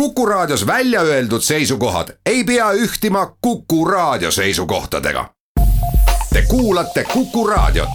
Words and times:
Kuku 0.00 0.26
Raadios 0.26 0.66
välja 0.66 1.00
öeldud 1.00 1.40
seisukohad 1.40 2.08
ei 2.26 2.44
pea 2.44 2.72
ühtima 2.72 3.36
Kuku 3.40 3.84
Raadio 3.84 4.30
seisukohtadega. 4.30 5.30
Te 6.32 6.42
kuulate 6.48 7.04
Kuku 7.04 7.46
Raadiot. 7.46 7.88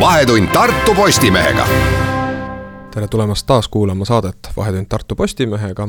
vahetund 0.00 0.48
Tartu 0.48 0.94
Postimehega 0.94 1.66
tere 2.94 3.08
tulemast 3.08 3.46
taas 3.46 3.68
kuulama 3.68 4.04
saadet 4.04 4.38
Vahetund 4.56 4.86
Tartu 4.86 5.14
Postimehega. 5.14 5.88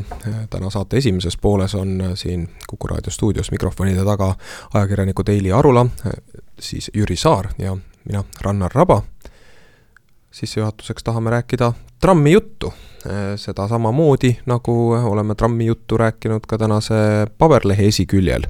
täna 0.49 0.69
saate 0.69 0.97
esimeses 0.97 1.37
pooles 1.37 1.75
on 1.75 2.03
siin 2.13 2.49
Kuku 2.67 2.87
raadio 2.87 3.11
stuudios 3.11 3.51
mikrofonide 3.51 4.05
taga 4.05 4.35
ajakirjanikud 4.73 5.27
Eili 5.29 5.51
Arula, 5.51 5.85
siis 6.61 6.91
Jüri 6.93 7.15
Saar 7.17 7.51
ja 7.57 7.75
mina, 8.05 8.23
Rannar 8.41 8.71
Raba. 8.75 9.01
sissejuhatuseks 10.31 11.03
tahame 11.03 11.29
rääkida 11.29 11.73
trammijuttu, 12.01 12.73
seda 13.35 13.67
samamoodi, 13.67 14.37
nagu 14.45 14.91
oleme 14.91 15.35
trammijuttu 15.35 15.97
rääkinud 15.97 16.45
ka 16.47 16.57
tänase 16.57 16.93
paberlehe 17.37 17.87
esiküljel 17.87 18.45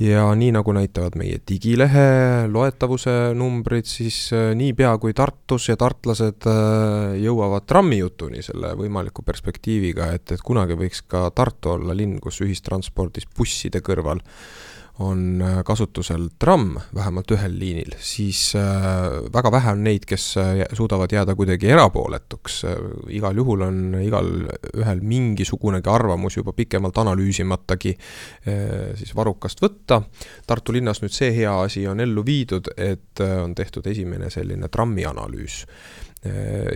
ja 0.00 0.28
nii 0.38 0.52
nagu 0.54 0.72
näitavad 0.74 1.16
meie 1.18 1.40
digilehe 1.48 2.46
loetavuse 2.52 3.34
numbrid, 3.34 3.86
siis 3.90 4.28
äh, 4.34 4.52
niipea 4.58 4.92
kui 5.02 5.14
Tartus 5.16 5.68
ja 5.68 5.76
tartlased 5.78 6.46
äh, 6.46 7.16
jõuavad 7.22 7.66
trammijutuni 7.66 8.42
selle 8.46 8.72
võimaliku 8.78 9.24
perspektiiviga, 9.26 10.12
et, 10.14 10.30
et 10.34 10.44
kunagi 10.44 10.78
võiks 10.78 11.02
ka 11.10 11.26
Tartu 11.34 11.74
olla 11.74 11.96
linn, 11.98 12.20
kus 12.22 12.40
ühistranspordis 12.46 13.26
busside 13.36 13.82
kõrval 13.84 14.22
on 14.98 15.42
äh, 15.42 15.64
kasutusel 15.64 16.28
tramm 16.38 16.76
vähemalt 16.94 17.30
ühel 17.30 17.54
liinil, 17.58 17.94
siis 18.02 18.54
äh, 18.58 18.64
väga 19.34 19.52
vähe 19.54 19.74
on 19.76 19.84
neid, 19.86 20.06
kes 20.08 20.24
äh, 20.40 20.64
suudavad 20.74 21.12
jääda 21.14 21.36
kuidagi 21.38 21.70
erapooletuks. 21.70 22.62
igal 23.14 23.36
juhul 23.36 23.62
on 23.68 23.78
igal 24.02 24.30
ühel 24.74 25.00
mingisugunegi 25.02 25.90
arvamus 25.90 26.36
juba 26.36 26.52
pikemalt 26.52 26.98
analüüsimatagi 26.98 27.94
siis 28.98 29.14
varrukast 29.16 29.62
võtta. 29.62 30.00
Tartu 30.46 30.72
linnas 30.72 31.02
nüüd 31.02 31.14
see 31.14 31.30
hea 31.36 31.52
asi 31.62 31.86
on 31.86 32.00
ellu 32.00 32.24
viidud, 32.26 32.72
et 32.76 33.20
on 33.20 33.54
tehtud 33.54 33.86
esimene 33.86 34.30
selline 34.30 34.68
trammianalüüs 34.68 35.64
Äh, 36.17 36.17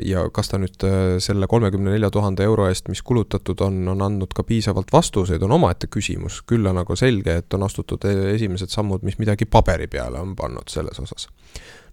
ja 0.07 0.23
kas 0.35 0.53
ta 0.53 0.59
nüüd 0.63 0.85
äh, 0.87 1.17
selle 1.23 1.49
kolmekümne 1.51 1.91
nelja 1.91 2.13
tuhande 2.15 2.45
euro 2.47 2.69
eest, 2.71 2.87
mis 2.93 3.03
kulutatud 3.03 3.61
on, 3.67 3.81
on 3.91 4.05
andnud 4.07 4.31
ka 4.37 4.45
piisavalt 4.47 4.93
vastuseid, 4.95 5.43
on 5.43 5.57
omaette 5.59 5.89
küsimus, 5.91 6.41
küll 6.47 6.67
on 6.71 6.79
aga 6.79 6.97
selge, 6.99 7.41
et 7.43 7.57
on 7.59 7.67
astutud 7.67 8.07
e-, 8.07 8.35
esimesed 8.37 8.71
sammud, 8.71 9.03
mis 9.07 9.19
midagi 9.19 9.49
paberi 9.51 9.89
peale 9.91 10.21
on 10.23 10.37
pannud 10.39 10.71
selles 10.71 11.01
osas. 11.03 11.27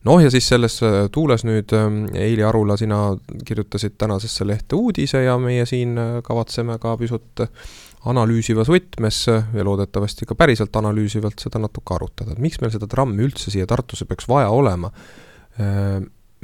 noh, 0.05 0.22
ja 0.22 0.30
siis 0.30 0.45
selles 0.47 0.77
äh, 0.86 1.08
tuules 1.11 1.44
nüüd 1.47 1.73
ähm, 1.73 2.03
Eili 2.14 2.45
Arula, 2.45 2.77
sina 2.77 3.16
kirjutasid 3.45 3.97
tänasesse 3.97 4.45
lehte 4.47 4.77
uudise 4.77 5.23
ja 5.25 5.38
meie 5.42 5.66
siin 5.66 5.97
kavatseme 6.23 6.77
ka 6.80 6.94
pisut 7.02 7.45
analüüsivas 8.09 8.70
võtmes 8.70 9.23
ja 9.27 9.66
loodetavasti 9.66 10.30
ka 10.30 10.38
päriselt 10.38 10.77
analüüsivalt 10.80 11.42
seda 11.42 11.59
natuke 11.59 11.97
arutada, 11.97 12.31
et 12.31 12.45
miks 12.45 12.61
meil 12.61 12.72
seda 12.72 12.88
trammi 12.88 13.25
üldse 13.25 13.50
siia 13.52 13.66
Tartusse 13.67 14.05
peaks 14.05 14.30
vaja 14.30 14.53
olema 14.53 14.94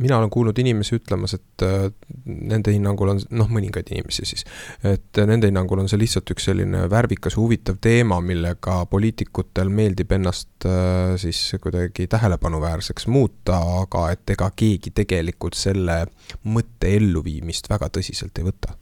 mina 0.01 0.17
olen 0.17 0.29
kuulnud 0.29 0.57
inimesi 0.59 0.97
ütlemas, 0.97 1.35
et 1.37 1.63
äh, 1.63 1.87
nende 2.25 2.73
hinnangul 2.75 3.13
on, 3.13 3.21
noh, 3.39 3.49
mõningaid 3.51 3.91
inimesi 3.93 4.27
siis, 4.27 4.45
et 4.83 5.21
nende 5.27 5.49
hinnangul 5.49 5.83
on 5.83 5.89
see 5.91 5.99
lihtsalt 6.01 6.31
üks 6.35 6.49
selline 6.49 6.85
värvikas 6.91 7.37
huvitav 7.39 7.79
teema, 7.83 8.19
millega 8.21 8.81
poliitikutel 8.91 9.71
meeldib 9.73 10.15
ennast 10.17 10.67
äh, 10.69 11.15
siis 11.21 11.41
kuidagi 11.63 12.09
tähelepanuväärseks 12.11 13.07
muuta, 13.11 13.59
aga 13.81 14.09
et 14.15 14.35
ega 14.35 14.51
keegi 14.55 14.95
tegelikult 14.95 15.57
selle 15.59 16.03
mõtte 16.51 16.95
elluviimist 16.97 17.69
väga 17.71 17.91
tõsiselt 17.99 18.41
ei 18.41 18.49
võta 18.49 18.75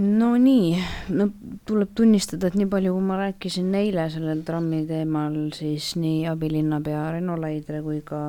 no 0.00 0.28
nii, 0.40 0.76
no 1.12 1.26
tuleb 1.68 1.90
tunnistada, 1.96 2.48
et 2.48 2.56
nii 2.56 2.68
palju, 2.72 2.94
kui 2.96 3.04
ma 3.04 3.18
rääkisin 3.20 3.74
eile 3.76 4.06
sellel 4.12 4.40
trammi 4.46 4.82
teemal, 4.88 5.34
siis 5.52 5.90
nii 6.00 6.22
abilinnapea 6.30 7.02
Renno 7.18 7.36
Laidre 7.40 7.82
kui 7.84 8.00
ka 8.06 8.20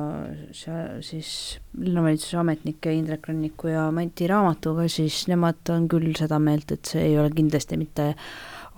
siis 0.52 1.30
linnavalitsuse 1.80 2.40
ametnike 2.42 2.92
Indrek 2.92 3.30
Ranniku 3.30 3.72
ja 3.72 3.86
Mati 3.96 4.28
Raamatuga, 4.28 4.88
siis 4.92 5.22
nemad 5.32 5.72
on 5.72 5.88
küll 5.88 6.12
seda 6.18 6.40
meelt, 6.42 6.74
et 6.76 6.92
see 6.92 7.08
ei 7.08 7.18
ole 7.20 7.32
kindlasti 7.32 7.80
mitte 7.80 8.12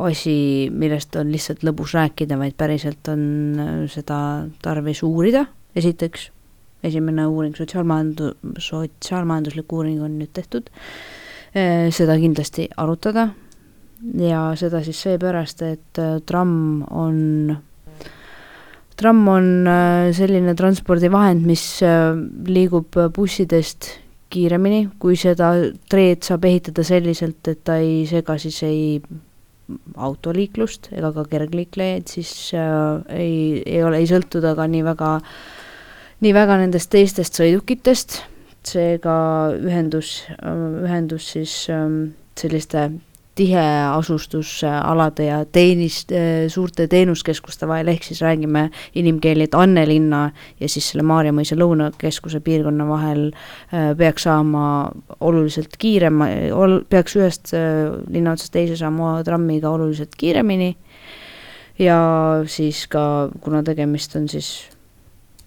asi, 0.06 0.38
millest 0.70 1.16
on 1.18 1.34
lihtsalt 1.34 1.66
lõbus 1.66 1.96
rääkida, 1.96 2.38
vaid 2.38 2.54
päriselt 2.60 3.10
on 3.10 3.86
seda 3.90 4.18
tarvis 4.62 5.02
uurida, 5.06 5.46
esiteks, 5.74 6.30
esimene 6.86 7.26
uuring, 7.26 7.56
sotsiaalmajandus, 7.58 8.36
sotsiaalmajanduslik 8.70 9.72
uuring 9.72 10.04
on 10.06 10.20
nüüd 10.20 10.36
tehtud. 10.36 10.70
Eh, 10.70 11.25
seda 11.56 12.16
kindlasti 12.20 12.68
arutada. 12.76 13.30
Ja 14.20 14.50
seda 14.60 14.82
siis 14.84 14.98
seepärast, 15.06 15.62
et 15.64 16.00
eh, 16.02 16.18
tramm 16.28 16.82
on, 16.92 17.54
tramm 19.00 19.28
on 19.32 19.46
eh, 19.72 20.10
selline 20.16 20.52
transpordivahend, 20.58 21.46
mis 21.48 21.64
liigub 22.46 22.98
bussidest 23.16 23.94
kiiremini, 24.32 24.82
kui 25.00 25.16
seda 25.16 25.54
treed 25.88 26.26
saab 26.26 26.44
ehitada 26.48 26.84
selliselt, 26.84 27.40
et 27.48 27.62
ta 27.64 27.78
ei 27.80 28.04
sega 28.10 28.36
siis 28.42 28.60
ei 28.66 29.00
autoliiklust 29.96 30.90
ega 30.94 31.10
ka 31.14 31.24
kergliiklejaid, 31.30 32.06
siis 32.10 32.32
äh, 32.54 33.02
ei, 33.16 33.62
ei 33.66 33.82
ole, 33.84 34.00
ei 34.02 34.08
sõltu 34.10 34.42
ta 34.42 34.54
ka 34.58 34.66
nii 34.70 34.84
väga, 34.86 35.12
nii 36.22 36.34
väga 36.36 36.58
nendest 36.62 36.92
teistest 36.92 37.38
sõidukitest 37.40 38.20
seega 38.66 39.16
ühendus, 39.56 40.22
ühendus 40.42 41.32
siis 41.34 41.58
ähm, 41.72 42.16
selliste 42.38 42.90
tiheasustusalade 43.36 45.24
ja 45.24 45.44
teenist, 45.44 46.12
äh, 46.12 46.48
suurte 46.48 46.86
teenuskeskuste 46.88 47.68
vahel, 47.68 47.90
ehk 47.92 48.04
siis 48.04 48.22
räägime 48.24 48.70
inimkeeli, 48.96 49.44
et 49.44 49.54
Annelinna 49.54 50.30
ja 50.60 50.68
siis 50.72 50.88
selle 50.90 51.04
Maarja-Mõisa 51.04 51.58
lõunakeskuse 51.60 52.40
piirkonna 52.44 52.86
vahel 52.88 53.26
äh, 53.28 53.90
peaks 53.98 54.24
saama 54.24 54.66
oluliselt 55.20 55.76
kiirem, 55.78 56.24
ol-, 56.56 56.80
peaks 56.88 57.18
ühest 57.20 57.52
äh, 57.56 57.92
linna 58.08 58.32
otsast 58.36 58.54
teise 58.56 58.78
saama 58.80 59.18
trammiga 59.24 59.70
oluliselt 59.70 60.16
kiiremini. 60.16 60.72
Ja 61.78 61.98
siis 62.48 62.86
ka, 62.88 63.28
kuna 63.44 63.60
tegemist 63.62 64.16
on 64.16 64.30
siis 64.32 64.70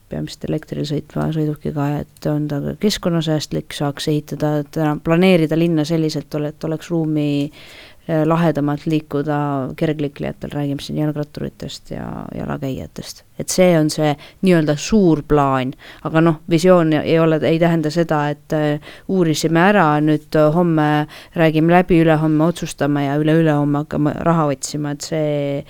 peamiselt 0.10 0.48
elektril 0.50 0.88
sõitva 0.88 1.30
sõidukiga, 1.36 1.90
et 2.04 2.30
on 2.30 2.48
ta 2.50 2.60
keskkonnasäästlik, 2.82 3.76
saaks 3.76 4.10
ehitada, 4.12 4.64
täna 4.72 4.98
planeerida 5.04 5.58
linna 5.60 5.86
selliselt, 5.88 6.34
et 6.48 6.68
oleks 6.68 6.90
ruumi 6.92 7.30
eh, 7.46 8.24
lahedamalt 8.26 8.86
liikuda 8.90 9.40
kergliiklejatel, 9.80 10.52
räägime 10.54 10.84
siin 10.84 11.00
jalgratturitest 11.04 11.92
ja 11.92 12.10
jalakäijatest. 12.36 13.24
et 13.40 13.50
see 13.50 13.70
on 13.80 13.90
see 13.90 14.10
nii-öelda 14.42 14.76
suur 14.76 15.22
plaan, 15.28 15.72
aga 16.04 16.22
noh, 16.22 16.42
visioon 16.50 16.94
ei 17.00 17.20
ole, 17.20 17.40
ei 17.48 17.60
tähenda 17.60 17.92
seda, 17.94 18.26
et 18.34 18.58
eh, 18.58 18.92
uurisime 19.08 19.64
ära, 19.70 19.88
nüüd 20.02 20.36
homme 20.56 21.08
räägime 21.36 21.74
läbi, 21.78 22.02
ülehomme 22.04 22.52
otsustame 22.52 23.06
ja 23.06 23.16
üle-ülehomme 23.22 23.86
hakkame 23.86 24.18
raha 24.28 24.50
otsima, 24.52 24.98
et 24.98 25.12
see 25.14 25.66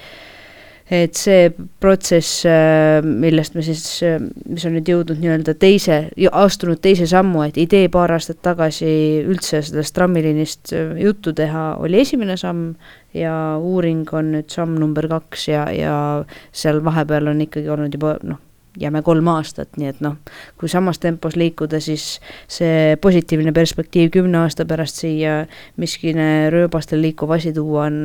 et 0.89 1.13
see 1.17 1.49
protsess, 1.81 2.43
äh, 2.49 2.99
millest 3.05 3.53
me 3.55 3.61
siis, 3.65 3.83
äh, 4.05 4.17
mis 4.49 4.65
on 4.65 4.73
nüüd 4.73 4.89
jõudnud 4.89 5.21
nii-öelda 5.21 5.53
teise, 5.61 5.99
astunud 6.31 6.81
teise 6.81 7.05
sammu, 7.09 7.43
et 7.45 7.59
idee 7.61 7.91
paar 7.93 8.15
aastat 8.15 8.41
tagasi 8.45 8.89
üldse 9.21 9.61
sellest 9.65 9.93
trammiliinist 9.97 10.73
äh, 10.73 10.97
juttu 11.03 11.35
teha, 11.37 11.75
oli 11.83 12.01
esimene 12.01 12.37
samm 12.41 12.73
ja 13.13 13.33
uuring 13.61 14.09
on 14.17 14.33
nüüd 14.33 14.49
samm 14.53 14.77
number 14.81 15.07
kaks 15.11 15.47
ja, 15.51 15.67
ja 15.73 15.95
seal 16.51 16.81
vahepeal 16.85 17.29
on 17.31 17.45
ikkagi 17.45 17.69
olnud 17.69 17.93
juba 17.93 18.17
noh, 18.25 18.41
jääme 18.79 19.01
kolm 19.05 19.27
aastat, 19.31 19.77
nii 19.77 19.89
et 19.91 20.01
noh, 20.03 20.17
kui 20.59 20.69
samas 20.71 20.99
tempos 20.99 21.35
liikuda, 21.39 21.81
siis 21.83 22.19
see 22.51 22.95
positiivne 23.01 23.53
perspektiiv 23.55 24.11
kümne 24.15 24.43
aasta 24.43 24.65
pärast 24.69 25.01
siia 25.03 25.41
miskine 25.79 26.49
rööbastel 26.53 27.01
liikuv 27.03 27.35
asi 27.37 27.53
tuua 27.55 27.87
on, 27.89 27.99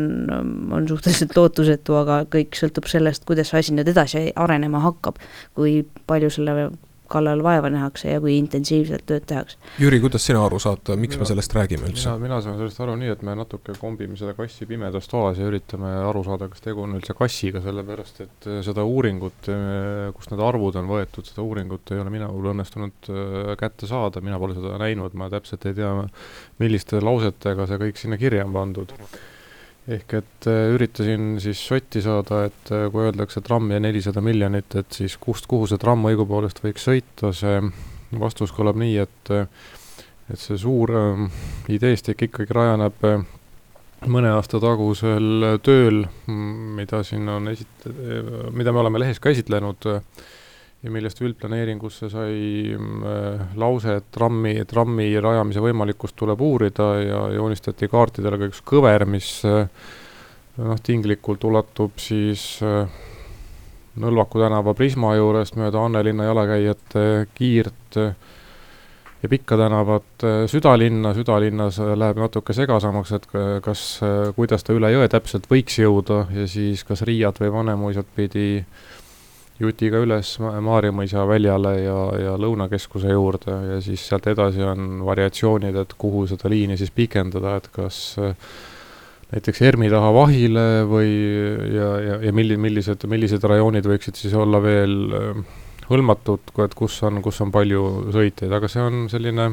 on 0.74 0.88
suhteliselt 0.88 1.36
lootusetu, 1.36 2.00
aga 2.02 2.22
kõik 2.30 2.58
sõltub 2.58 2.90
sellest, 2.90 3.26
kuidas 3.28 3.52
see 3.52 3.62
asi 3.62 3.76
nüüd 3.76 3.92
edasi 3.94 4.26
arenema 4.34 4.82
hakkab. 4.84 5.20
kui 5.54 5.84
palju 6.06 6.30
selle 6.30 6.68
kallal 7.10 7.42
vaeva 7.44 7.70
nähakse 7.72 8.12
ja 8.14 8.20
kui 8.22 8.36
intensiivselt 8.38 9.04
tööd 9.08 9.26
tehakse. 9.28 9.58
Jüri, 9.80 10.00
kuidas 10.02 10.24
sina 10.26 10.40
aru 10.44 10.58
saad, 10.62 10.88
miks 11.00 11.16
mina, 11.16 11.24
me 11.24 11.28
sellest 11.30 11.56
räägime 11.56 11.88
üldse? 11.88 12.06
mina, 12.08 12.22
mina 12.22 12.38
saan 12.44 12.56
sellest 12.60 12.80
aru 12.84 12.96
nii, 13.00 13.10
et 13.14 13.24
me 13.26 13.36
natuke 13.38 13.76
kombime 13.80 14.16
seda 14.20 14.34
kassi 14.38 14.68
pimedas 14.70 15.08
toas 15.10 15.40
ja 15.40 15.48
üritame 15.50 15.90
aru 16.08 16.24
saada, 16.26 16.48
kas 16.52 16.64
tegu 16.64 16.84
on 16.86 16.96
üldse 16.98 17.16
kassiga, 17.18 17.62
sellepärast 17.64 18.24
et 18.24 18.48
äh, 18.48 18.62
seda 18.66 18.86
uuringut, 18.88 19.50
äh, 19.52 20.08
kust 20.16 20.32
need 20.32 20.42
arvud 20.44 20.80
on 20.80 20.90
võetud, 20.90 21.28
seda 21.28 21.44
uuringut 21.44 21.94
ei 21.94 22.00
ole 22.02 22.14
minul 22.14 22.50
õnnestunud 22.54 23.12
äh, 23.12 23.52
kätte 23.60 23.90
saada, 23.90 24.24
mina 24.24 24.40
pole 24.42 24.56
seda 24.58 24.80
näinud, 24.80 25.16
ma 25.20 25.30
täpselt 25.32 25.68
ei 25.68 25.76
tea, 25.76 25.92
milliste 26.62 27.02
lausetega 27.04 27.68
see 27.68 27.80
kõik 27.86 28.00
sinna 28.00 28.20
kirja 28.20 28.48
on 28.48 28.56
pandud 28.56 28.96
ehk 29.84 30.14
et 30.16 30.46
üritasin 30.48 31.34
siis 31.44 31.60
sotti 31.60 32.00
saada, 32.04 32.44
et 32.48 32.70
kui 32.92 33.04
öeldakse 33.04 33.42
tramm 33.44 33.74
ja 33.74 33.80
nelisada 33.82 34.22
miljonit, 34.24 34.74
et 34.80 34.96
siis 34.96 35.18
kust, 35.20 35.48
kuhu 35.50 35.68
see 35.68 35.80
tramm 35.82 36.06
õigupoolest 36.08 36.62
võiks 36.64 36.86
sõita, 36.88 37.34
see 37.36 37.58
vastus 38.20 38.54
kõlab 38.54 38.78
nii, 38.80 38.96
et 39.04 39.34
et 40.32 40.40
see 40.40 40.56
suur 40.56 40.92
äh, 40.96 41.24
ideestik 41.72 42.22
ikkagi 42.28 42.54
rajaneb 42.56 43.02
äh, 43.04 43.24
mõne 44.08 44.30
aasta 44.36 44.60
tagusel 44.60 45.58
tööl, 45.64 46.04
mida 46.28 47.02
siin 47.04 47.28
on 47.28 47.48
esit-, 47.52 47.86
mida 48.52 48.72
me 48.72 48.82
oleme 48.82 49.00
lehes 49.00 49.20
käsitlenud 49.22 49.88
ja 50.84 50.92
millest 50.92 51.22
üldplaneeringusse 51.24 52.10
sai 52.12 52.76
lause, 53.56 53.96
et 54.02 54.10
trammi, 54.12 54.58
trammi 54.68 55.08
rajamise 55.16 55.62
võimalikkust 55.64 56.16
tuleb 56.20 56.42
uurida 56.44 56.88
ja 57.00 57.22
joonistati 57.38 57.88
kaartidele 57.88 58.40
ka 58.42 58.50
üks 58.52 58.60
kõver, 58.68 59.06
mis 59.08 59.30
noh, 59.48 60.78
tinglikult 60.84 61.48
ulatub 61.48 61.96
siis 61.96 62.60
Nõlvaku 63.94 64.40
tänava 64.42 64.72
Prisma 64.74 65.12
juurest 65.14 65.54
mööda 65.54 65.84
Annelinna 65.86 66.24
jalakäijate 66.26 67.02
kiirt 67.38 68.00
ja 69.24 69.28
Pikka 69.28 69.56
tänavat 69.56 70.24
äh, 70.24 70.46
südalinna, 70.46 71.14
südalinnas 71.14 71.78
äh, 71.80 71.94
läheb 71.96 72.18
natuke 72.20 72.52
segasamaks, 72.52 73.12
et 73.16 73.28
kas, 73.64 73.84
äh, 74.04 74.34
kuidas 74.36 74.66
ta 74.66 74.76
üle 74.76 74.90
jõe 74.92 75.06
täpselt 75.08 75.48
võiks 75.48 75.78
jõuda 75.80 76.26
ja 76.34 76.44
siis 76.50 76.84
kas 76.84 77.02
Riiat 77.08 77.40
või 77.40 77.52
Vanemuisat 77.54 78.10
pidi 78.16 78.64
jutiga 79.60 80.00
üles 80.02 80.34
Maarjamõisa 80.42 81.24
väljale 81.30 81.74
ja, 81.84 81.98
ja 82.18 82.36
Lõunakeskuse 82.40 83.12
juurde 83.14 83.56
ja 83.70 83.80
siis 83.84 84.02
sealt 84.08 84.26
edasi 84.32 84.64
on 84.66 85.04
variatsioonid, 85.06 85.76
et 85.84 85.94
kuhu 85.98 86.24
seda 86.30 86.50
liini 86.50 86.78
siis 86.80 86.90
pikendada, 86.94 87.56
et 87.60 87.68
kas 87.74 88.00
näiteks 89.34 89.62
ERM-i 89.66 89.90
taha 89.92 90.10
Vahile 90.14 90.66
või 90.90 91.12
ja, 91.74 91.90
ja, 92.02 92.16
ja 92.28 92.32
milli-, 92.34 92.58
millised, 92.60 93.06
millised 93.10 93.46
rajoonid 93.46 93.86
võiksid 93.88 94.18
siis 94.18 94.34
olla 94.38 94.60
veel 94.62 94.98
äh, 95.14 95.44
hõlmatud, 95.88 96.52
et 96.64 96.74
kus 96.78 96.98
on, 97.06 97.20
kus 97.24 97.40
on 97.44 97.52
palju 97.54 97.84
sõitjaid, 98.14 98.52
aga 98.54 98.70
see 98.70 98.82
on 98.82 99.06
selline 99.12 99.48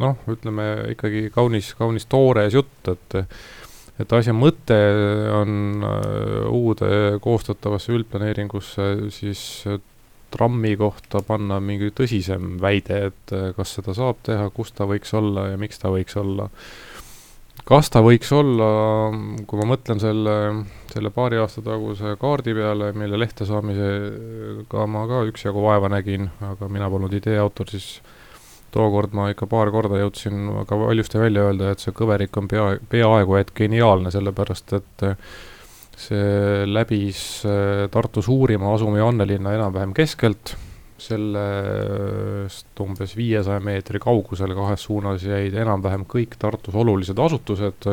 noh, 0.00 0.24
ütleme 0.30 0.68
ikkagi 0.94 1.28
kaunis, 1.34 1.72
kaunis 1.78 2.06
toores 2.10 2.54
jutt, 2.54 2.92
et 2.92 3.18
et 4.00 4.12
asja 4.12 4.34
mõte 4.36 4.78
on 5.34 5.84
äh, 5.86 6.46
uude 6.50 7.18
koostatavasse 7.22 7.94
üldplaneeringusse 7.94 9.10
siis 9.14 9.44
trammi 10.34 10.74
kohta 10.78 11.22
panna 11.26 11.60
mingi 11.62 11.92
tõsisem 11.94 12.56
väide, 12.62 12.98
et 13.10 13.34
äh, 13.34 13.52
kas 13.56 13.76
seda 13.78 13.94
saab 13.96 14.20
teha, 14.26 14.48
kus 14.54 14.74
ta 14.74 14.88
võiks 14.90 15.14
olla 15.14 15.50
ja 15.52 15.60
miks 15.60 15.80
ta 15.82 15.92
võiks 15.94 16.18
olla. 16.20 16.48
Kas 17.64 17.88
ta 17.88 18.02
võiks 18.04 18.28
olla, 18.34 18.66
kui 19.48 19.60
ma 19.60 19.68
mõtlen 19.70 20.00
selle, 20.02 20.34
selle 20.90 21.12
paari 21.14 21.38
aasta 21.40 21.62
taguse 21.64 22.16
kaardi 22.20 22.52
peale, 22.56 22.90
mille 22.98 23.20
lehte 23.20 23.46
saamisega 23.48 24.84
ma 24.90 25.06
ka 25.08 25.22
üksjagu 25.30 25.62
vaeva 25.64 25.88
nägin, 25.92 26.28
aga 26.44 26.68
mina 26.68 26.90
polnud 26.92 27.14
idee 27.16 27.38
autor, 27.40 27.70
siis 27.72 28.02
tookord 28.74 29.14
ma 29.16 29.30
ikka 29.32 29.48
paar 29.50 29.70
korda 29.74 30.02
jõudsin 30.02 30.50
ka 30.68 30.78
valjusti 30.78 31.22
välja 31.22 31.46
öelda, 31.48 31.72
et 31.72 31.82
see 31.84 31.94
kõverik 31.96 32.36
on 32.40 32.50
pea, 32.50 32.68
peaaegu 32.90 33.38
et 33.40 33.54
geniaalne, 33.56 34.12
sellepärast 34.14 34.76
et 34.80 35.08
see 36.04 36.66
läbis 36.66 37.24
Tartu 37.94 38.22
suurima 38.22 38.74
asumi 38.74 39.02
Annelinna 39.04 39.54
enam-vähem 39.54 39.94
keskelt 39.94 40.56
sellest 41.04 42.80
umbes 42.80 43.14
viiesaja 43.18 43.60
meetri 43.64 43.98
kaugusel 44.02 44.54
kahes 44.56 44.86
suunas 44.86 45.24
jäid 45.26 45.56
enam-vähem 45.58 46.04
kõik 46.10 46.36
Tartus 46.40 46.76
olulised 46.78 47.18
asutused, 47.18 47.88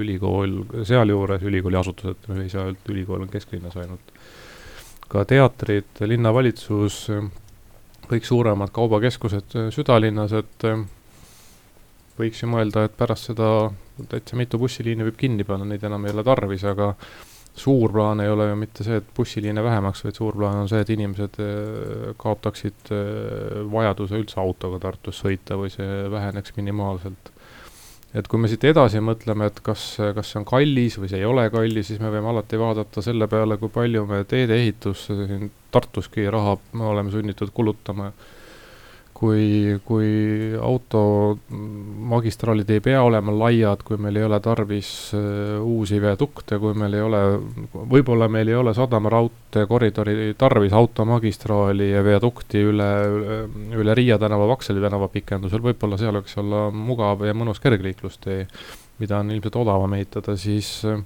ülikool 0.00 0.58
sealjuures, 0.88 1.44
ülikooli 1.46 1.78
asutused, 1.80 2.28
ei 2.40 2.50
saa 2.52 2.66
öelda, 2.70 2.92
ülikool 2.94 3.26
on 3.26 3.32
kesklinnas 3.32 3.76
ainult. 3.82 4.14
ka 5.06 5.22
teatrid, 5.24 6.00
linnavalitsus, 6.02 7.04
kõik 8.10 8.26
suuremad 8.28 8.70
kaubakeskused 8.74 9.56
südalinnas, 9.74 10.34
et 10.36 10.68
võiks 12.16 12.42
ju 12.42 12.50
mõelda, 12.50 12.86
et 12.86 12.96
pärast 12.96 13.30
seda 13.30 13.70
täitsa 14.10 14.36
mitu 14.38 14.60
bussiliini 14.60 15.06
võib 15.06 15.16
kinni 15.20 15.46
panna, 15.48 15.66
neid 15.68 15.84
enam 15.86 16.04
ei 16.06 16.14
ole 16.14 16.24
tarvis, 16.26 16.64
aga 16.68 16.92
suur 17.56 17.92
plaan 17.92 18.20
ei 18.20 18.28
ole 18.28 18.50
ju 18.50 18.56
mitte 18.60 18.84
see, 18.84 18.98
et 19.00 19.08
bussiliine 19.16 19.62
vähemaks, 19.64 20.04
vaid 20.04 20.18
suur 20.18 20.36
plaan 20.36 20.62
on 20.62 20.68
see, 20.70 20.82
et 20.84 20.92
inimesed 20.92 21.38
äh, 21.40 22.10
kaotaksid 22.20 22.92
äh, 22.92 23.62
vajaduse 23.72 24.20
üldse 24.20 24.40
autoga 24.42 24.80
Tartus 24.84 25.22
sõita 25.24 25.56
või 25.60 25.72
see 25.72 26.04
väheneks 26.12 26.56
minimaalselt. 26.58 27.32
Et 28.16 28.28
kui 28.28 28.40
me 28.40 28.48
siit 28.48 28.64
edasi 28.64 29.02
mõtleme, 29.04 29.50
et 29.50 29.60
kas, 29.64 29.82
kas 30.16 30.30
see 30.32 30.40
on 30.40 30.46
kallis 30.48 30.96
või 31.00 31.10
see 31.12 31.20
ei 31.20 31.28
ole 31.28 31.48
kallis, 31.52 31.90
siis 31.90 32.00
me 32.00 32.10
võime 32.12 32.32
alati 32.32 32.60
vaadata 32.60 33.04
selle 33.04 33.28
peale, 33.28 33.58
kui 33.60 33.72
palju 33.72 34.06
me 34.08 34.22
teedeehitusse 34.28 35.18
siin 35.26 35.50
Tartuski 35.74 36.24
raha 36.32 36.56
me 36.78 36.86
oleme 36.88 37.12
sunnitud 37.12 37.52
kulutama 37.52 38.12
kui, 39.16 39.78
kui 39.86 40.08
automagistraalid 40.60 42.70
ei 42.74 42.82
pea 42.84 43.00
olema 43.04 43.32
laiad, 43.32 43.80
kui 43.86 43.96
meil 44.00 44.18
ei 44.20 44.26
ole 44.26 44.38
tarvis 44.44 44.90
uh, 45.16 45.62
uusi 45.64 46.00
viadukte, 46.02 46.58
kui 46.60 46.76
meil 46.76 46.96
ei 46.98 47.04
ole, 47.04 47.20
võib-olla 47.94 48.28
meil 48.32 48.50
ei 48.52 48.58
ole 48.58 48.74
sadamaraudtee 48.76 49.64
koridori 49.70 50.34
tarvis 50.38 50.74
automagistraali 50.76 51.88
ja 51.94 52.02
viadukti 52.04 52.64
üle, 52.72 52.90
üle, 53.78 53.96
Riia 53.96 54.18
tänava, 54.20 54.50
Vaksali 54.52 54.84
tänava 54.84 55.08
pikendusel, 55.12 55.64
võib-olla 55.64 56.00
seal 56.00 56.20
võiks 56.20 56.36
olla 56.42 56.66
mugav 56.74 57.24
ja 57.24 57.36
mõnus 57.36 57.62
kergliiklustee, 57.64 58.44
mida 59.00 59.22
on 59.22 59.32
ilmselt 59.32 59.56
odavam 59.62 59.96
ehitada, 59.96 60.36
siis 60.40 60.68
uh, 60.84 61.00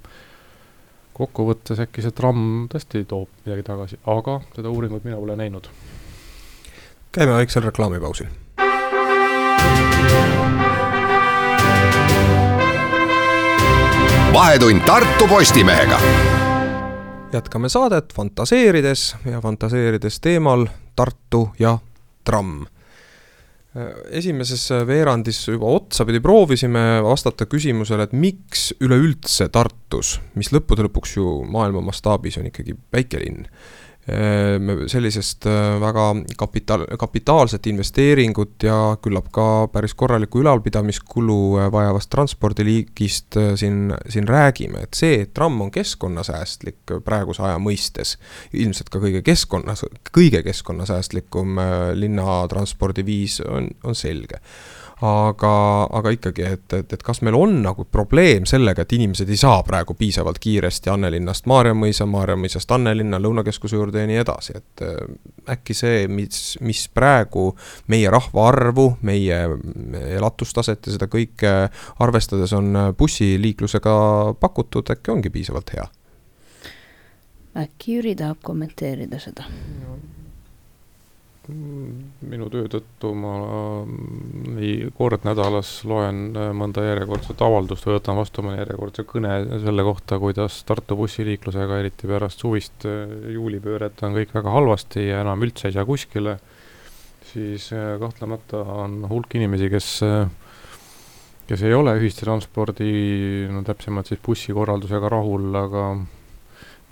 kokkuvõttes 1.15 1.79
äkki 1.87 2.03
see 2.03 2.17
tramm 2.17 2.67
tõesti 2.71 3.05
toob 3.07 3.31
midagi 3.45 3.63
tagasi, 3.71 4.03
aga 4.11 4.41
seda 4.51 4.73
uuringut 4.73 5.07
mina 5.07 5.21
pole 5.21 5.39
näinud 5.39 5.71
käime 7.11 7.33
väiksel 7.33 7.63
reklaamipausil. 7.63 8.27
vahetund 14.33 14.81
Tartu 14.85 15.27
Postimehega. 15.27 15.99
jätkame 17.33 17.69
saadet 17.69 18.13
fantaseerides 18.13 19.15
ja 19.25 19.41
fantaseerides 19.41 20.19
teemal 20.19 20.67
Tartu 20.95 21.49
ja 21.59 21.77
tramm 22.23 22.65
esimeses 24.09 24.69
veerandis 24.87 25.47
juba 25.47 25.65
otsapidi 25.65 26.19
proovisime 26.19 27.03
vastata 27.03 27.45
küsimusele, 27.45 28.03
et 28.03 28.13
miks 28.13 28.73
üleüldse 28.83 29.47
Tartus, 29.49 30.17
mis 30.35 30.51
lõppude 30.51 30.83
lõpuks 30.87 31.15
ju 31.15 31.43
maailma 31.47 31.81
mastaabis 31.81 32.37
on 32.37 32.49
ikkagi 32.51 32.75
väikelinn, 32.91 33.47
Ehm, 33.47 33.90
sellisest 34.87 35.45
äh, 35.45 35.79
väga 35.81 36.15
kapital, 36.37 36.85
kapitaalset 36.99 37.67
investeeringut 37.67 38.63
ja 38.63 38.97
küllap 39.01 39.29
ka 39.31 39.67
päris 39.71 39.93
korralikku 39.93 40.41
ülalpidamiskulu 40.41 41.37
äh, 41.61 41.69
vajavast 41.71 42.09
transpordiliigist 42.09 43.37
äh, 43.37 43.53
siin, 43.55 43.93
siin 44.09 44.27
räägime, 44.27 44.87
et 44.87 44.97
see, 44.97 45.21
et 45.21 45.33
tramm 45.37 45.61
on 45.61 45.71
keskkonnasäästlik 45.71 46.95
praeguse 47.05 47.45
aja 47.45 47.61
mõistes, 47.61 48.17
ilmselt 48.53 48.89
ka 48.89 49.03
kõige 49.03 49.21
keskkonnas, 49.21 49.85
kõige 50.11 50.41
keskkonnasäästlikum 50.49 51.61
linnatranspordiviis 51.93 53.41
on, 53.45 53.69
on 53.85 53.95
selge 53.95 54.41
aga, 55.01 55.51
aga 55.97 56.11
ikkagi, 56.13 56.43
et, 56.45 56.73
et, 56.77 56.93
et 56.93 57.03
kas 57.03 57.21
meil 57.25 57.35
on 57.37 57.55
nagu 57.63 57.85
probleem 57.89 58.45
sellega, 58.49 58.83
et 58.85 58.93
inimesed 58.93 59.29
ei 59.29 59.39
saa 59.39 59.63
praegu 59.65 59.95
piisavalt 59.97 60.37
kiiresti 60.41 60.91
Annelinnast 60.93 61.47
Maarjamõisa, 61.49 62.05
Maarjamõisast 62.09 62.71
Annelinna, 62.75 63.19
Lõunakeskuse 63.21 63.79
juurde 63.79 64.03
ja 64.03 64.09
nii 64.09 64.19
edasi, 64.21 64.57
et 64.61 64.85
äh, 64.85 64.99
äkki 65.55 65.75
see, 65.77 66.05
mis, 66.11 66.43
mis 66.61 66.85
praegu 66.93 67.49
meie 67.91 68.13
rahvaarvu, 68.13 68.87
meie 69.07 69.41
elatustaset 70.17 70.85
ja 70.85 70.95
seda 70.97 71.09
kõike 71.11 71.55
arvestades 72.03 72.53
on 72.57 72.93
bussiliiklusega 72.97 73.95
pakutud, 74.39 74.93
äkki 74.93 75.15
ongi 75.15 75.33
piisavalt 75.33 75.75
hea? 75.77 75.89
äkki 77.57 77.97
Jüri 77.97 78.13
tahab 78.15 78.39
kommenteerida 78.47 79.17
seda 79.19 79.43
no.? 79.49 80.20
Minu 81.51 82.47
töö 82.51 82.67
tõttu 82.71 83.11
ma 83.17 83.31
nii 83.85 84.91
kord 84.97 85.25
nädalas 85.27 85.69
loen 85.87 86.35
äh, 86.37 86.51
mõnda 86.55 86.83
järjekordset 86.85 87.41
avaldust 87.43 87.87
või 87.87 87.97
võtan 87.97 88.19
vastu 88.19 88.45
mõne 88.45 88.61
järjekordse 88.61 89.05
kõne 89.09 89.33
selle 89.63 89.85
kohta, 89.85 90.19
kuidas 90.21 90.61
Tartu 90.67 90.97
bussiliiklusega, 90.99 91.79
eriti 91.81 92.09
pärast 92.09 92.43
suvist 92.43 92.85
äh, 92.89 93.15
juulipööret, 93.35 93.99
on 94.05 94.15
kõik 94.17 94.35
väga 94.37 94.53
halvasti 94.53 95.07
ja 95.09 95.23
enam 95.25 95.43
üldse 95.47 95.69
ei 95.69 95.75
saa 95.75 95.87
kuskile, 95.87 96.37
siis 97.31 97.71
äh, 97.75 97.95
kahtlemata 98.01 98.63
on 98.85 99.01
hulk 99.11 99.35
inimesi, 99.39 99.71
kes 99.73 99.91
kes 101.51 101.65
ei 101.67 101.73
ole 101.75 101.97
ühistranspordi, 101.99 102.91
no 103.51 103.65
täpsemalt 103.67 104.07
siis 104.07 104.21
bussikorraldusega 104.23 105.09
rahul, 105.11 105.49
aga 105.59 105.87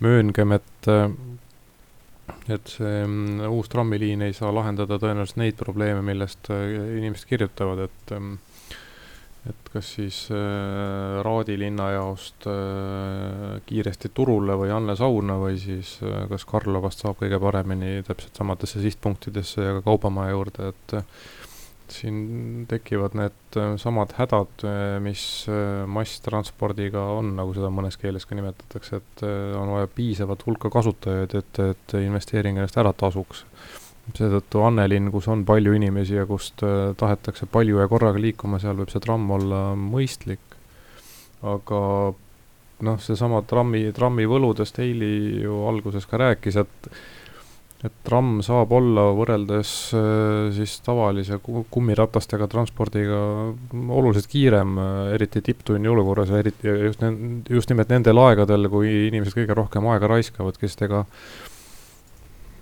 mööngem, 0.04 0.52
et 0.58 0.88
et 2.48 2.74
see 2.76 3.00
mm, 3.04 3.46
uus 3.50 3.70
trammiliin 3.72 4.22
ei 4.26 4.36
saa 4.36 4.52
lahendada 4.54 4.98
tõenäoliselt 5.00 5.40
neid 5.42 5.58
probleeme, 5.60 6.02
millest 6.06 6.50
äh, 6.54 6.68
inimesed 7.00 7.28
kirjutavad, 7.30 7.86
et 7.88 8.14
mm, 8.16 8.38
et 9.48 9.70
kas 9.72 9.94
siis 9.96 10.16
äh, 10.34 11.20
Raadi 11.24 11.56
linnajaost 11.60 12.46
äh, 12.50 13.60
kiiresti 13.66 14.10
turule 14.14 14.56
või 14.60 14.72
Anne 14.74 14.96
sauna 14.98 15.38
või 15.40 15.56
siis 15.60 15.96
äh, 16.04 16.26
kas 16.28 16.44
Karlovast 16.48 17.04
saab 17.04 17.16
kõige 17.22 17.40
paremini 17.40 18.00
täpselt 18.06 18.36
samadesse 18.36 18.82
sihtpunktidesse 18.84 19.64
ja 19.64 19.78
ka 19.78 19.86
kaubamaja 19.88 20.34
juurde, 20.36 20.72
et 20.74 20.96
äh, 20.98 21.22
siin 21.94 22.66
tekivad 22.70 23.16
need 23.18 23.58
äh, 23.58 23.74
samad 23.80 24.14
hädad, 24.18 24.64
äh, 24.66 24.96
mis 25.02 25.24
äh, 25.50 25.82
masstranspordiga 25.90 27.02
on, 27.16 27.34
nagu 27.38 27.54
seda 27.56 27.70
mõnes 27.74 27.98
keeles 28.00 28.26
ka 28.28 28.38
nimetatakse, 28.38 29.00
et 29.00 29.24
on 29.58 29.74
vaja 29.74 29.90
piisavat 29.94 30.46
hulka 30.46 30.70
kasutajaid, 30.72 31.36
et, 31.38 31.62
et 31.74 31.94
investeering 32.00 32.60
ennast 32.60 32.78
ära 32.80 32.94
tasuks 32.96 33.44
seetõttu 34.16 34.64
Annelinn, 34.66 35.10
kus 35.14 35.28
on 35.30 35.44
palju 35.46 35.76
inimesi 35.76 36.16
ja 36.16 36.24
kust 36.26 36.64
tahetakse 36.98 37.46
palju 37.46 37.78
ja 37.78 37.86
korraga 37.86 38.18
liikuma, 38.18 38.58
seal 38.58 38.80
võib 38.80 38.90
see 38.90 39.02
tramm 39.04 39.28
olla 39.36 39.60
mõistlik. 39.78 40.56
aga 41.46 41.80
noh, 42.88 42.98
seesama 43.04 43.42
trammi, 43.46 43.84
trammi 43.94 44.26
võludest 44.26 44.80
Heili 44.82 45.44
ju 45.44 45.60
alguses 45.68 46.08
ka 46.10 46.18
rääkis, 46.18 46.58
et 46.64 46.90
et 47.84 47.92
tramm 48.04 48.40
saab 48.44 48.72
olla 48.76 49.06
võrreldes 49.16 49.70
äh, 49.96 50.50
siis 50.52 50.76
tavalise 50.84 51.38
kummiratastega 51.42 52.48
transpordiga 52.52 53.20
oluliselt 53.72 54.28
kiirem, 54.30 54.74
äh, 54.80 55.12
eriti 55.16 55.40
tipptunni 55.44 55.88
olukorras 55.88 56.32
ja 56.32 56.42
eriti 56.42 56.68
just, 56.68 57.04
just 57.48 57.72
nimelt 57.72 57.92
nendel 57.92 58.20
aegadel, 58.26 58.68
kui 58.72 59.06
inimesed 59.08 59.38
kõige 59.38 59.56
rohkem 59.56 59.88
aega 59.92 60.12
raiskavad, 60.12 60.60
kes 60.60 60.76
ega 60.84 61.06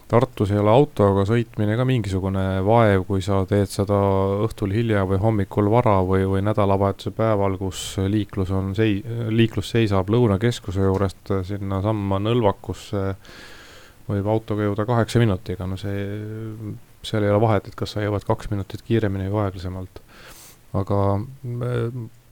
Tartus 0.08 0.48
ei 0.54 0.56
ole 0.56 0.72
autoga 0.72 1.26
sõitmine 1.28 1.75
ka 1.76 1.84
mingisugune 1.84 2.42
vaev, 2.64 3.02
kui 3.04 3.20
sa 3.20 3.42
teed 3.48 3.68
seda 3.68 3.98
õhtul 4.46 4.72
hilja 4.72 5.02
või 5.04 5.18
hommikul 5.20 5.68
vara 5.68 5.98
või, 6.00 6.22
või 6.30 6.40
nädalavahetuse 6.46 7.12
päeval, 7.12 7.58
kus 7.60 7.82
liiklus 8.08 8.54
on 8.56 8.70
sei-, 8.78 9.02
liiklus 9.28 9.75
seisab 9.75 10.08
Lõunakeskuse 10.08 10.87
juurest 10.87 11.34
sinnasamma 11.50 12.22
Nõlvakusse, 12.25 13.02
võib 14.08 14.28
autoga 14.32 14.68
jõuda 14.68 14.86
kaheksa 14.88 15.22
minutiga, 15.22 15.66
no 15.68 15.76
see, 15.80 16.04
seal 17.06 17.24
ei 17.24 17.32
ole 17.32 17.40
vahet, 17.42 17.68
et 17.68 17.78
kas 17.78 17.94
sa 17.94 18.04
jõuad 18.04 18.24
kaks 18.28 18.50
minutit 18.52 18.84
kiiremini 18.86 19.28
või 19.32 19.46
aeglasemalt. 19.46 20.02
aga 20.78 21.00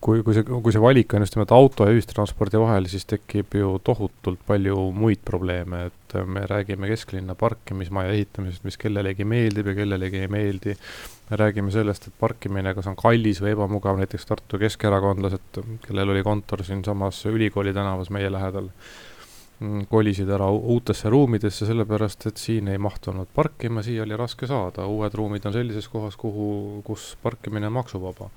kui, 0.07 0.23
kui 0.23 0.37
see, 0.37 0.45
kui 0.47 0.75
see 0.75 0.83
valik 0.83 1.15
on 1.17 1.25
just 1.25 1.37
nimelt 1.37 1.53
auto 1.57 1.87
ja 1.87 1.95
ühistranspordi 1.95 2.61
vahel, 2.61 2.87
siis 2.91 3.07
tekib 3.09 3.57
ju 3.59 3.73
tohutult 3.85 4.43
palju 4.47 4.77
muid 4.95 5.23
probleeme, 5.27 5.87
et 5.91 6.17
me 6.29 6.45
räägime 6.49 6.91
kesklinna 6.91 7.37
parkimismaja 7.39 8.15
ehitamisest, 8.15 8.65
mis 8.69 8.79
kellelegi 8.81 9.27
meeldib 9.29 9.73
ja 9.73 9.77
kellelegi 9.81 10.23
ei 10.25 10.31
meeldi. 10.33 10.77
me 11.31 11.37
räägime 11.41 11.73
sellest, 11.75 12.07
et 12.07 12.15
parkimine 12.21 12.75
kas 12.75 12.87
on 12.87 12.95
kallis 12.97 13.41
või 13.43 13.57
ebamugav, 13.57 13.99
näiteks 13.99 14.29
Tartu 14.29 14.61
keskerakondlased, 14.63 15.59
kellel 15.89 16.15
oli 16.15 16.23
kontor 16.23 16.63
siinsamas 16.65 17.25
Ülikooli 17.27 17.75
tänavas 17.75 18.13
meie 18.15 18.31
lähedal, 18.31 18.71
kolisid 19.89 20.29
ära 20.31 20.51
uutesse 20.53 21.11
ruumidesse, 21.13 21.65
sellepärast 21.69 22.27
et 22.29 22.41
siin 22.41 22.69
ei 22.69 22.79
mahtunud 22.83 23.31
parkima, 23.35 23.83
siia 23.83 24.05
oli 24.05 24.17
raske 24.19 24.49
saada, 24.51 24.85
uued 24.85 25.15
ruumid 25.17 25.47
on 25.49 25.55
sellises 25.57 25.89
kohas, 25.89 26.19
kuhu, 26.21 26.83
kus 26.85 27.15
parkimine 27.23 27.71
on 27.71 27.79
maksuvaba 27.79 28.31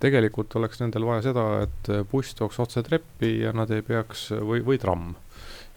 tegelikult 0.00 0.54
oleks 0.56 0.80
nendel 0.80 1.04
vaja 1.04 1.26
seda, 1.28 1.44
et 1.66 1.90
buss 2.10 2.34
tooks 2.36 2.58
otse 2.64 2.82
treppi 2.86 3.32
ja 3.42 3.52
nad 3.56 3.70
ei 3.74 3.84
peaks, 3.84 4.30
või, 4.40 4.62
või 4.64 4.80
tramm. 4.80 5.14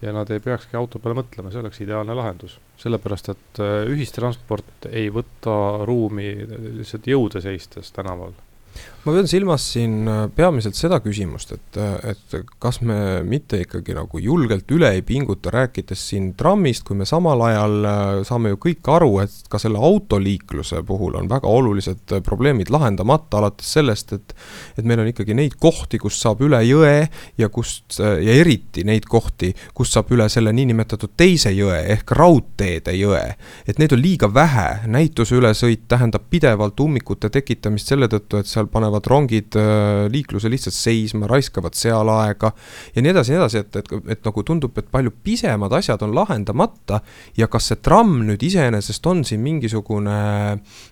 ja 0.02 0.14
nad 0.16 0.30
ei 0.32 0.40
peakski 0.40 0.78
auto 0.80 1.00
peale 1.04 1.18
mõtlema, 1.20 1.52
see 1.52 1.60
oleks 1.60 1.82
ideaalne 1.84 2.16
lahendus. 2.16 2.60
sellepärast, 2.80 3.30
et 3.30 3.60
äh, 3.60 3.84
ühistransport 3.92 4.88
ei 4.92 5.10
võta 5.12 5.84
ruumi 5.84 6.32
lihtsalt 6.80 7.08
jõude 7.12 7.42
seistes 7.44 7.92
tänaval 7.92 8.32
ma 9.06 9.14
pean 9.16 9.28
silmas 9.32 9.64
siin 9.74 10.08
äh, 10.12 10.26
peamiselt 10.36 10.76
seda 10.76 11.00
küsimust, 11.04 11.54
et, 11.56 11.78
äh, 11.80 12.12
et 12.12 12.36
kas 12.60 12.82
me 12.86 13.22
mitte 13.26 13.62
ikkagi 13.64 13.96
nagu 13.96 14.20
julgelt 14.22 14.70
üle 14.76 14.92
ei 14.98 15.04
pinguta, 15.06 15.54
rääkides 15.54 16.02
siin 16.12 16.34
trammist, 16.40 16.84
kui 16.88 16.98
me 17.00 17.08
samal 17.08 17.42
ajal 17.48 17.78
äh, 17.88 18.02
saame 18.28 18.54
ju 18.54 18.60
kõik 18.68 18.90
aru, 18.92 19.12
et 19.24 19.36
ka 19.52 19.62
selle 19.62 19.80
autoliikluse 19.80 20.84
puhul 20.88 21.16
on 21.20 21.30
väga 21.32 21.48
olulised 21.48 22.16
probleemid 22.26 22.72
lahendamata, 22.74 23.40
alates 23.40 23.72
sellest, 23.80 24.14
et 24.18 24.36
et 24.78 24.88
meil 24.88 25.02
on 25.02 25.10
ikkagi 25.10 25.36
neid 25.36 25.56
kohti, 25.60 26.00
kust 26.00 26.22
saab 26.22 26.44
üle 26.46 26.60
jõe 26.68 27.08
ja 27.40 27.50
kust, 27.52 27.98
ja 28.00 28.36
eriti 28.36 28.84
neid 28.88 29.08
kohti, 29.10 29.52
kust 29.76 29.96
saab 29.96 30.12
üle 30.16 30.28
selle 30.32 30.54
niinimetatud 30.56 31.16
teise 31.20 31.52
jõe 31.56 31.80
ehk 31.96 32.14
raudteede 32.16 32.94
jõe. 33.00 33.24
et 33.68 33.80
neid 33.80 33.94
on 33.96 34.02
liiga 34.02 34.30
vähe, 34.34 34.68
näituse 34.88 35.36
ülesõit 35.40 35.88
tähendab 35.88 36.30
pidevalt 36.30 36.80
ummikute 36.80 37.30
tekitamist 37.34 37.90
selle 37.92 38.08
tõttu, 38.12 38.40
et 38.40 38.48
seal 38.48 38.69
panevad 38.72 39.08
rongid 39.10 39.58
äh, 39.60 40.06
liikluse 40.12 40.52
lihtsalt 40.52 40.76
seisma, 40.76 41.28
raiskavad 41.30 41.78
seal 41.78 42.10
aega 42.14 42.52
ja 42.96 43.04
nii 43.04 43.14
edasi, 43.14 43.34
nii 43.34 43.42
edasi, 43.42 43.64
et, 43.64 43.80
et, 43.82 43.92
et 44.16 44.24
nagu 44.26 44.44
tundub, 44.46 44.78
et 44.80 44.90
palju 44.92 45.14
pisemad 45.24 45.74
asjad 45.80 46.04
on 46.06 46.16
lahendamata 46.18 47.02
ja 47.38 47.50
kas 47.52 47.72
see 47.72 47.82
tramm 47.84 48.24
nüüd 48.28 48.44
iseenesest 48.46 49.10
on 49.10 49.26
siin 49.28 49.44
mingisugune 49.46 50.20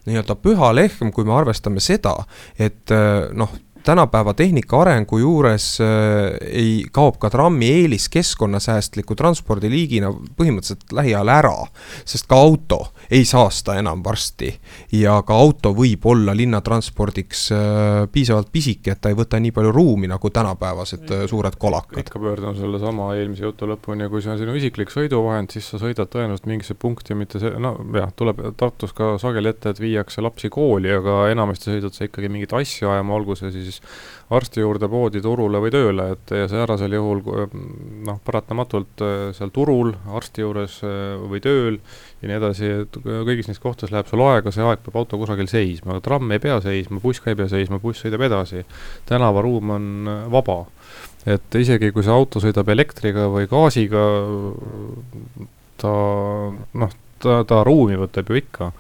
nii-öelda 0.08 0.38
püha 0.42 0.74
lehm, 0.76 1.14
kui 1.16 1.28
me 1.28 1.36
arvestame 1.38 1.84
seda, 1.84 2.16
et 2.58 2.94
äh, 2.96 3.30
noh, 3.38 3.54
tänapäeva 3.88 4.34
tehnika 4.34 4.82
arengu 4.82 5.18
juures 5.22 5.66
äh, 5.82 6.36
ei, 6.44 6.72
kaob 6.92 7.16
ka 7.22 7.30
trammi 7.32 7.70
eelis 7.72 8.10
keskkonnasäästliku 8.12 9.16
transpordiliigina 9.16 10.10
põhimõtteliselt 10.12 10.92
lähiajal 10.98 11.32
ära, 11.32 11.56
sest 12.04 12.28
ka 12.28 12.36
auto 12.36 12.80
ei 13.12 13.24
saasta 13.26 13.78
enam 13.80 14.04
varsti. 14.04 14.52
ja 14.92 15.22
ka 15.28 15.36
auto 15.36 15.72
võib 15.78 16.04
olla 16.12 16.36
linnatranspordiks 16.36 17.46
äh, 17.56 17.60
piisavalt 18.12 18.52
pisike, 18.52 18.92
et 18.92 19.02
ta 19.02 19.14
ei 19.14 19.16
võta 19.16 19.40
nii 19.40 19.54
palju 19.56 19.72
ruumi 19.72 20.12
nagu 20.12 20.30
tänapäevased 20.36 21.14
äh, 21.16 21.24
suured 21.32 21.56
kolakad. 21.60 22.04
ikka 22.04 22.20
pöördun 22.20 22.60
sellesama 22.60 23.14
eelmise 23.16 23.48
jutu 23.48 23.72
lõpuni, 23.72 24.10
kui 24.12 24.22
see 24.26 24.34
on 24.36 24.42
sinu 24.42 24.58
isiklik 24.60 24.92
sõiduvahend, 24.92 25.56
siis 25.56 25.72
sa 25.72 25.80
sõidad 25.80 26.12
tõenäoliselt 26.12 26.52
mingisse 26.52 26.76
punkti, 26.76 27.16
mitte 27.16 27.40
see, 27.40 27.56
no 27.56 27.78
jah, 27.96 28.12
tuleb 28.20 28.44
Tartus 28.60 28.92
ka 28.98 29.16
sageli 29.22 29.54
ette, 29.54 29.72
et 29.72 29.80
viiakse 29.80 30.22
lapsi 30.26 30.52
kooli, 30.52 30.92
aga 31.00 31.24
enamasti 31.32 31.72
sõidad 31.72 31.96
sa 31.96 32.10
ikkagi 32.10 32.32
mingit 32.32 32.56
asja 32.58 32.92
ajama, 32.98 33.16
olgu 33.16 33.40
see 33.40 33.56
siis 33.56 33.77
arsti 34.34 34.60
juurde, 34.60 34.90
poodi, 34.92 35.22
turule 35.24 35.62
või 35.64 35.72
tööle, 35.72 36.10
et 36.16 36.34
ja 36.36 36.48
säärasel 36.52 36.98
juhul 36.98 37.22
noh, 37.24 38.20
paratamatult 38.28 39.04
äh, 39.06 39.16
seal 39.38 39.54
turul, 39.56 39.94
arsti 40.20 40.44
juures 40.44 40.80
või 41.32 41.40
tööl 41.44 41.80
ja 42.22 42.30
nii 42.30 42.38
edasi, 42.40 42.72
et 42.84 43.00
kõigis 43.06 43.48
neis 43.48 43.62
kohtades 43.64 43.94
läheb 43.94 44.10
sul 44.10 44.24
aega, 44.26 44.52
see 44.52 44.66
aeg 44.66 44.84
peab 44.84 45.00
auto 45.00 45.20
kusagil 45.22 45.48
seisma, 45.52 46.00
tramm 46.04 46.32
ei 46.36 46.44
pea 46.44 46.60
seisma, 46.64 47.00
buss 47.04 47.24
ka 47.24 47.32
ei 47.32 47.40
pea 47.40 47.48
seisma, 47.52 47.80
buss 47.84 48.04
sõidab 48.04 48.26
edasi. 48.28 48.66
tänavaruum 49.08 49.76
on 49.78 49.90
äh, 50.12 50.24
vaba. 50.34 50.66
et 51.28 51.56
isegi 51.60 51.92
kui 51.92 52.04
see 52.04 52.14
auto 52.14 52.44
sõidab 52.44 52.70
elektriga 52.72 53.28
või 53.32 53.48
gaasiga, 53.52 54.04
ta 55.78 55.92
noh, 56.84 56.96
ta, 57.24 57.44
ta 57.48 57.62
ruumi 57.68 58.00
võtab 58.00 58.32
ju 58.32 58.40
ikka. 58.40 58.72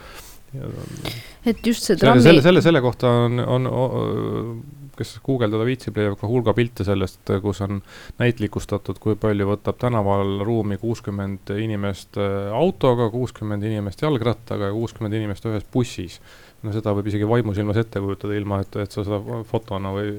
et 1.45 1.65
just 1.65 1.85
see 1.85 1.99
trammi 1.99 2.23
selle, 2.23 2.41
selle, 2.41 2.63
selle 2.65 2.81
kohta 2.81 3.09
on, 3.27 3.39
on, 3.39 3.67
on 3.67 4.61
kes 4.97 5.17
guugeldada 5.25 5.65
viitsib, 5.67 5.97
leiab 5.97 6.17
ka 6.19 6.29
hulga 6.29 6.53
pilte 6.57 6.85
sellest, 6.87 7.21
kus 7.43 7.61
on 7.65 7.81
näitlikustatud, 8.21 8.99
kui 9.03 9.17
palju 9.19 9.49
võtab 9.51 9.79
tänaval 9.81 10.41
ruumi 10.47 10.79
kuuskümmend 10.81 11.53
inimest 11.57 12.19
äh, 12.21 12.51
autoga, 12.55 13.09
kuuskümmend 13.13 13.63
inimest 13.67 14.03
jalgrattaga 14.05 14.71
ja 14.71 14.77
kuuskümmend 14.77 15.19
inimest 15.19 15.47
ühes 15.49 15.67
bussis 15.73 16.21
no 16.65 16.73
seda 16.73 16.93
võib 16.97 17.07
isegi 17.11 17.27
vaimusilmas 17.29 17.77
ette 17.81 18.01
kujutada, 18.01 18.35
ilma 18.37 18.59
et, 18.63 18.77
et 18.81 18.93
sa 18.93 19.03
seda 19.05 19.41
fotona 19.47 19.91
või 19.93 20.11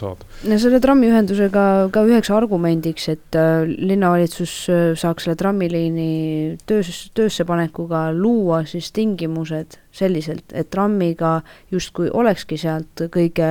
saad. 0.00 0.24
no 0.50 0.58
selle 0.62 0.80
trammiühendusega 0.82 1.64
ka 1.94 2.04
üheks 2.08 2.32
argumendiks, 2.34 3.08
et 3.12 3.38
äh, 3.38 3.62
linnavalitsus 3.68 4.54
äh, 4.72 4.82
saaks 4.98 5.28
selle 5.28 5.38
trammiliini 5.40 6.58
töös, 6.68 6.92
töösse 7.16 7.46
panekuga 7.48 8.08
luua 8.16 8.64
siis 8.70 8.90
tingimused 8.96 9.78
selliselt, 9.94 10.46
et 10.52 10.70
trammiga 10.74 11.40
justkui 11.72 12.10
olekski 12.12 12.58
sealt 12.60 13.06
kõige 13.14 13.50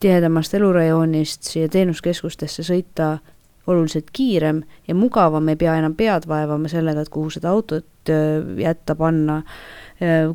tihedamast 0.00 0.54
elurajoonist 0.56 1.48
siia 1.48 1.68
teenuskeskustesse 1.72 2.64
sõita 2.64 3.18
oluliselt 3.70 4.08
kiirem 4.12 4.62
ja 4.88 4.96
mugavam, 4.96 5.48
ei 5.52 5.58
pea 5.60 5.76
enam 5.78 5.94
pead 5.96 6.26
vaevama 6.28 6.68
sellega, 6.72 7.04
et 7.04 7.12
kuhu 7.12 7.30
seda 7.32 7.52
autot 7.52 8.12
äh, 8.12 8.40
jätta, 8.60 8.96
panna 8.98 9.42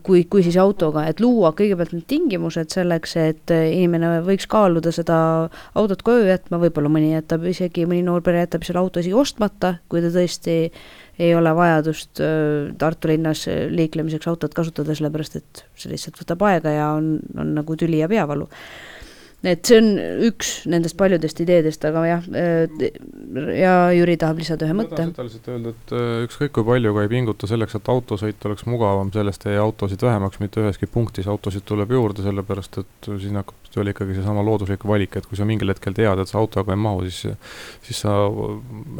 kui, 0.05 0.23
kui 0.29 0.43
siis 0.45 0.57
autoga, 0.61 1.07
et 1.09 1.21
luua 1.23 1.49
kõigepealt 1.57 1.95
need 1.95 2.05
tingimused 2.09 2.69
selleks, 2.75 3.15
et 3.17 3.53
äh, 3.53 3.71
inimene 3.73 4.19
võiks 4.25 4.45
kaaluda 4.49 4.93
seda 4.93 5.17
autot 5.73 6.03
koju 6.05 6.27
jätma, 6.27 6.59
võib-olla 6.61 6.91
mõni 6.93 7.15
jätab 7.15 7.47
isegi, 7.49 7.87
mõni 7.89 8.03
noor 8.05 8.21
pere 8.25 8.43
jätab 8.43 8.67
selle 8.67 8.83
auto 8.83 9.01
isegi 9.01 9.17
ostmata, 9.17 9.79
kui 9.89 10.03
ta 10.05 10.13
tõesti 10.13 10.59
ei 11.17 11.31
ole 11.33 11.53
vajadust 11.57 12.21
äh, 12.21 12.75
Tartu 12.77 13.09
linnas 13.09 13.47
liiklemiseks 13.49 14.29
autot 14.29 14.53
kasutada, 14.53 14.93
sellepärast 14.93 15.39
et 15.41 15.65
see 15.73 15.95
lihtsalt 15.95 16.21
võtab 16.21 16.45
aega 16.51 16.75
ja 16.75 16.91
on, 16.99 17.15
on 17.33 17.55
nagu 17.57 17.79
tüli 17.79 18.03
ja 18.03 18.11
peavalu 18.11 18.45
et 19.49 19.67
see 19.67 19.79
on 19.81 19.89
üks 20.29 20.51
nendest 20.71 20.97
paljudest 20.99 21.39
ideedest, 21.43 21.85
aga 21.87 22.03
jah, 22.07 22.27
ja 23.55 23.73
Jüri 23.95 24.17
tahab 24.21 24.39
lisada 24.41 24.67
ühe 24.67 24.75
mõtte. 24.77 24.95
ma 24.95 25.13
tahan 25.13 25.13
seda 25.13 25.25
lihtsalt 25.27 25.49
öelda, 25.53 25.73
et 25.75 25.93
äh, 25.95 26.23
ükskõik 26.27 26.53
kui 26.55 26.67
palju 26.67 26.93
ka 26.95 27.05
ei 27.05 27.11
pinguta 27.11 27.49
selleks, 27.49 27.77
et 27.79 27.91
autosõit 27.93 28.49
oleks 28.49 28.67
mugavam, 28.69 29.11
sellest 29.13 29.45
ei 29.49 29.57
jää 29.57 29.65
autosid 29.65 30.05
vähemaks 30.05 30.41
mitte 30.43 30.63
üheski 30.63 30.89
punktis, 30.91 31.29
autosid 31.31 31.65
tuleb 31.67 31.93
juurde, 31.95 32.25
sellepärast 32.25 32.81
et 32.81 33.09
siin 33.11 33.39
hakkab 33.41 33.71
tööle 33.75 33.91
ikkagi 33.91 34.15
seesama 34.17 34.43
looduslik 34.45 34.85
valik, 34.87 35.17
et 35.19 35.27
kui 35.29 35.37
sa 35.39 35.47
mingil 35.47 35.73
hetkel 35.73 35.95
tead, 35.95 36.21
et 36.21 36.31
sa 36.31 36.39
autoga 36.39 36.75
ei 36.75 36.79
mahu, 36.79 37.05
siis 37.09 37.35
siis 37.85 38.01
sa 38.05 38.15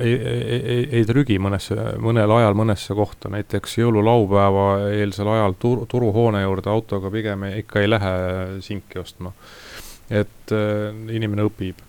ei, 0.04 0.14
ei, 0.14 0.60
ei, 0.60 0.82
ei 1.00 1.06
trügi 1.08 1.38
mõnesse, 1.42 1.78
mõnel 2.04 2.32
ajal 2.38 2.58
mõnesse 2.58 2.98
kohta, 2.98 3.32
näiteks 3.34 3.80
jõululaupäeva 3.80 4.66
eelsel 4.96 5.32
ajal 5.36 5.56
tur-, 5.60 5.86
turuhoone 5.92 6.44
juurde 6.44 6.72
autoga 6.74 7.12
pigem 7.14 7.48
ikka 7.56 7.82
ei 7.82 7.90
lähe 7.90 8.16
sinki 8.66 9.00
ostma 9.00 9.32
et 10.10 10.54
äh, 10.54 10.94
inimene 11.16 11.46
õpib. 11.48 11.82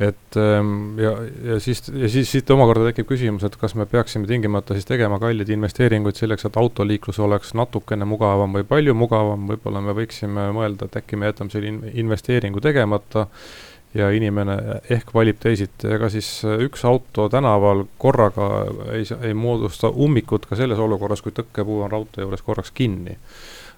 et 0.00 0.36
ähm, 0.40 0.98
ja, 0.98 1.10
ja 1.44 1.58
siis, 1.60 1.82
ja 1.92 2.08
siis 2.08 2.30
siit 2.32 2.50
omakorda 2.50 2.86
tekib 2.88 3.08
küsimus, 3.10 3.42
et 3.44 3.56
kas 3.60 3.74
me 3.76 3.84
peaksime 3.86 4.24
tingimata 4.26 4.72
siis 4.72 4.88
tegema 4.88 5.18
kalleid 5.20 5.50
investeeringuid 5.52 6.16
selleks, 6.16 6.46
et 6.48 6.56
autoliiklus 6.56 7.18
oleks 7.20 7.52
natukene 7.58 8.08
mugavam 8.08 8.56
või 8.56 8.64
palju 8.64 8.94
mugavam, 8.96 9.44
võib-olla 9.50 9.82
me 9.84 9.96
võiksime 9.98 10.48
mõelda, 10.56 10.88
et 10.88 10.96
äkki 11.02 11.20
me 11.20 11.28
jätame 11.28 11.52
selle 11.52 11.92
investeeringu 12.00 12.64
tegemata 12.64 13.26
ja 13.94 14.08
inimene 14.14 14.56
ehk 14.88 15.12
valib 15.14 15.36
teisiti, 15.42 15.90
ega 15.92 16.08
siis 16.08 16.28
üks 16.46 16.84
auto 16.88 17.28
tänaval 17.28 17.84
korraga 17.98 18.50
ei, 18.94 19.04
ei 19.20 19.34
moodusta 19.34 19.90
ummikut 19.90 20.46
ka 20.46 20.56
selles 20.56 20.78
olukorras, 20.80 21.20
kui 21.20 21.34
tõkkepuu 21.36 21.82
on 21.84 21.92
raudtee 21.92 22.24
juures 22.24 22.46
korraks 22.46 22.72
kinni 22.72 23.18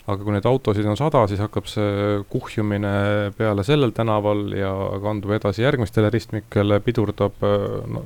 aga 0.03 0.25
kui 0.25 0.35
neid 0.35 0.47
autosid 0.51 0.87
on 0.91 0.99
sada, 0.99 1.23
siis 1.31 1.41
hakkab 1.43 1.69
see 1.71 2.23
kuhjumine 2.33 2.95
peale 3.39 3.63
sellel 3.67 3.95
tänaval 3.95 4.49
ja 4.57 4.73
kandub 5.03 5.35
edasi 5.37 5.63
järgmistele 5.63 6.11
ristmikele, 6.11 6.81
pidurdab 6.83 7.39
no, 7.43 8.03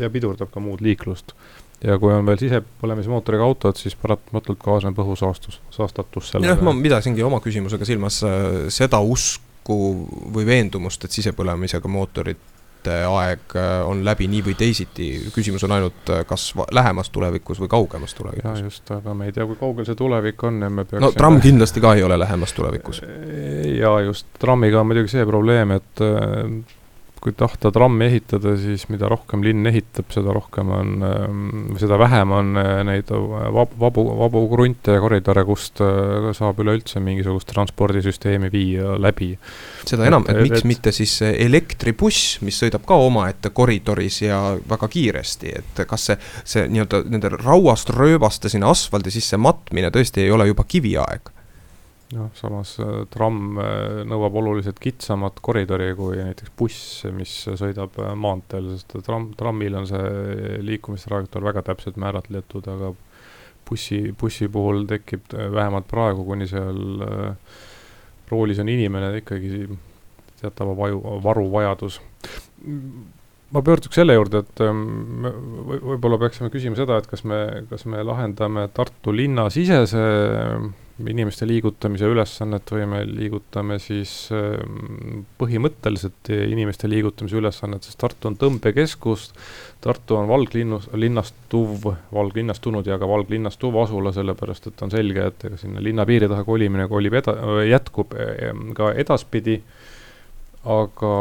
ja 0.00 0.10
pidurdab 0.10 0.50
ka 0.54 0.62
muud 0.62 0.82
liiklust. 0.82 1.36
ja 1.86 1.98
kui 2.02 2.10
on 2.10 2.26
veel 2.26 2.40
sisepõlemismootoriga 2.40 3.46
autod, 3.46 3.78
siis 3.78 3.94
paratamatult 4.00 4.58
kaasneb 4.64 4.98
õhusaastus, 4.98 5.60
saastatus 5.70 6.32
sellega. 6.32 6.56
jah, 6.56 6.66
ma 6.66 6.74
pidasingi 6.82 7.22
oma 7.22 7.38
küsimusega 7.44 7.86
silmas 7.86 8.22
äh, 8.26 8.66
seda 8.74 8.98
usku 8.98 9.78
või 10.34 10.46
veendumust, 10.48 11.04
et 11.04 11.14
sisepõlemisega 11.14 11.90
mootorid 11.90 12.42
aeg 12.92 13.56
äh, 13.56 13.72
on 13.86 14.02
läbi 14.06 14.28
nii 14.30 14.42
või 14.46 14.56
teisiti, 14.58 15.08
küsimus 15.34 15.64
on 15.66 15.74
ainult, 15.76 16.12
äh, 16.12 16.24
kas 16.28 16.48
lähemas 16.74 17.10
tulevikus 17.14 17.60
või 17.62 17.70
kaugemas 17.72 18.14
tulevikus. 18.14 18.62
just, 18.66 18.90
aga 18.94 19.14
me 19.14 19.30
ei 19.30 19.36
tea, 19.36 19.46
kui 19.48 19.58
kaugel 19.60 19.88
see 19.88 19.98
tulevik 19.98 20.42
on 20.48 20.62
ja 20.62 20.70
me 20.70 20.84
peaksime 20.84 21.06
no 21.06 21.12
tramm 21.16 21.40
kindlasti 21.42 21.82
ka 21.84 21.94
ei 21.96 22.06
ole 22.06 22.18
lähemas 22.18 22.54
tulevikus. 22.56 23.02
jaa, 23.80 24.00
just, 24.06 24.28
trammiga 24.38 24.80
on 24.80 24.90
muidugi 24.90 25.12
see 25.16 25.26
probleem, 25.28 25.76
et 25.78 26.04
äh, 26.04 26.75
kui 27.22 27.34
tahta 27.36 27.70
trammi 27.74 28.06
ehitada, 28.06 28.54
siis 28.60 28.86
mida 28.92 29.08
rohkem 29.10 29.42
linn 29.44 29.66
ehitab, 29.68 30.08
seda 30.14 30.34
rohkem 30.36 30.70
on, 30.74 30.90
ähm, 31.06 31.54
seda 31.80 31.98
vähem 32.00 32.32
on 32.36 32.60
äh, 32.60 32.80
neid 32.86 33.10
vab-, 33.10 33.74
vabu, 33.80 34.04
vabu 34.20 34.42
krunte 34.52 34.96
ja 34.96 35.02
koridore, 35.02 35.44
kust 35.48 35.82
äh, 35.84 36.30
saab 36.36 36.60
üleüldse 36.62 37.00
mingisugust 37.02 37.48
transpordisüsteemi 37.52 38.50
viia 38.52 38.96
läbi. 39.00 39.32
seda 39.86 40.08
enam, 40.08 40.26
et 40.30 40.42
miks 40.44 40.60
et, 40.60 40.68
mitte 40.68 40.94
siis 40.94 41.18
elektribuss, 41.28 42.40
mis 42.46 42.58
sõidab 42.62 42.86
ka 42.88 42.98
omaette 43.06 43.52
koridoris 43.56 44.22
ja 44.26 44.40
väga 44.68 44.90
kiiresti, 44.92 45.54
et 45.60 45.86
kas 45.88 46.10
see, 46.10 46.18
see 46.44 46.66
nii-öelda 46.72 47.04
nende 47.10 47.32
rauast 47.36 47.90
rööbaste 47.96 48.52
sinna 48.52 48.70
asfaldi 48.74 49.14
sisse 49.14 49.40
matmine 49.40 49.92
tõesti 49.94 50.26
ei 50.26 50.34
ole 50.34 50.50
juba 50.52 50.66
kiviaeg? 50.68 51.35
Noh, 52.14 52.28
samas 52.38 52.76
äh, 52.82 53.02
tramm 53.10 53.58
äh, 53.58 54.02
nõuab 54.06 54.36
oluliselt 54.38 54.78
kitsamat 54.82 55.40
koridori 55.44 55.90
kui 55.98 56.20
näiteks 56.20 56.52
buss, 56.58 57.06
mis 57.16 57.32
sõidab 57.58 57.98
äh, 58.02 58.12
maanteel, 58.18 58.70
sest 58.76 58.94
tramm, 59.06 59.32
trammil 59.38 59.80
on 59.80 59.88
see 59.90 60.60
liikumistrajektoor 60.66 61.48
väga 61.48 61.64
täpselt 61.66 61.98
määratletud, 62.00 62.68
aga 62.70 62.92
bussi, 63.66 64.00
bussi 64.18 64.46
puhul 64.52 64.86
tekib 64.90 65.34
vähemalt 65.34 65.88
praegu, 65.90 66.22
kuni 66.28 66.46
seal 66.46 66.78
roolis 68.30 68.62
on 68.62 68.70
inimene, 68.70 69.10
ikkagi 69.22 69.66
teatava 70.38 70.76
vaju, 70.78 71.02
varuvajadus. 71.24 72.00
ma 73.54 73.62
pöörduks 73.62 73.98
selle 73.98 74.14
juurde, 74.14 74.42
et 74.42 74.62
ähm, 74.62 75.26
võib-olla 75.66 76.18
peaksime 76.22 76.50
küsima 76.54 76.78
seda, 76.78 77.00
et 77.00 77.06
kas 77.10 77.22
me, 77.26 77.40
kas 77.70 77.86
me 77.90 78.02
lahendame 78.06 78.68
Tartu 78.74 79.14
linna 79.14 79.48
sisese 79.54 80.02
inimeste 81.04 81.44
liigutamise 81.48 82.08
ülesannet 82.08 82.70
või 82.72 82.86
me 82.88 83.02
liigutame 83.04 83.76
siis 83.82 84.12
ähm, 84.32 85.24
põhimõtteliselt 85.36 86.30
inimeste 86.32 86.88
liigutamise 86.88 87.36
ülesannet, 87.36 87.84
sest 87.84 88.00
Tartu 88.00 88.30
on 88.30 88.38
tõmbekeskus, 88.40 89.28
Tartu 89.84 90.16
on 90.16 90.28
valglinnus, 90.30 90.88
linnastuv, 90.96 91.90
valglinnastunud 92.16 92.88
ja 92.88 92.96
ka 93.00 93.08
valglinnastuv 93.10 93.76
asula, 93.82 94.14
sellepärast 94.16 94.70
et 94.70 94.86
on 94.86 94.94
selge, 94.94 95.28
et 95.28 95.46
ega 95.50 95.60
sinna 95.60 95.84
linna 95.84 96.06
piiri 96.08 96.30
taha 96.32 96.46
kolimine 96.48 96.88
kolib 96.88 97.18
eda-, 97.20 97.36
jätkub 97.68 98.16
ehm, 98.16 98.70
ka 98.78 98.94
edaspidi, 98.96 99.60
aga 100.66 101.12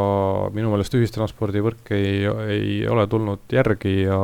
minu 0.55 0.71
meelest 0.71 0.95
ühistranspordivõrk 0.97 1.91
ei, 1.99 2.23
ei 2.55 2.77
ole 2.89 3.05
tulnud 3.11 3.51
järgi 3.53 3.99
ja 4.05 4.21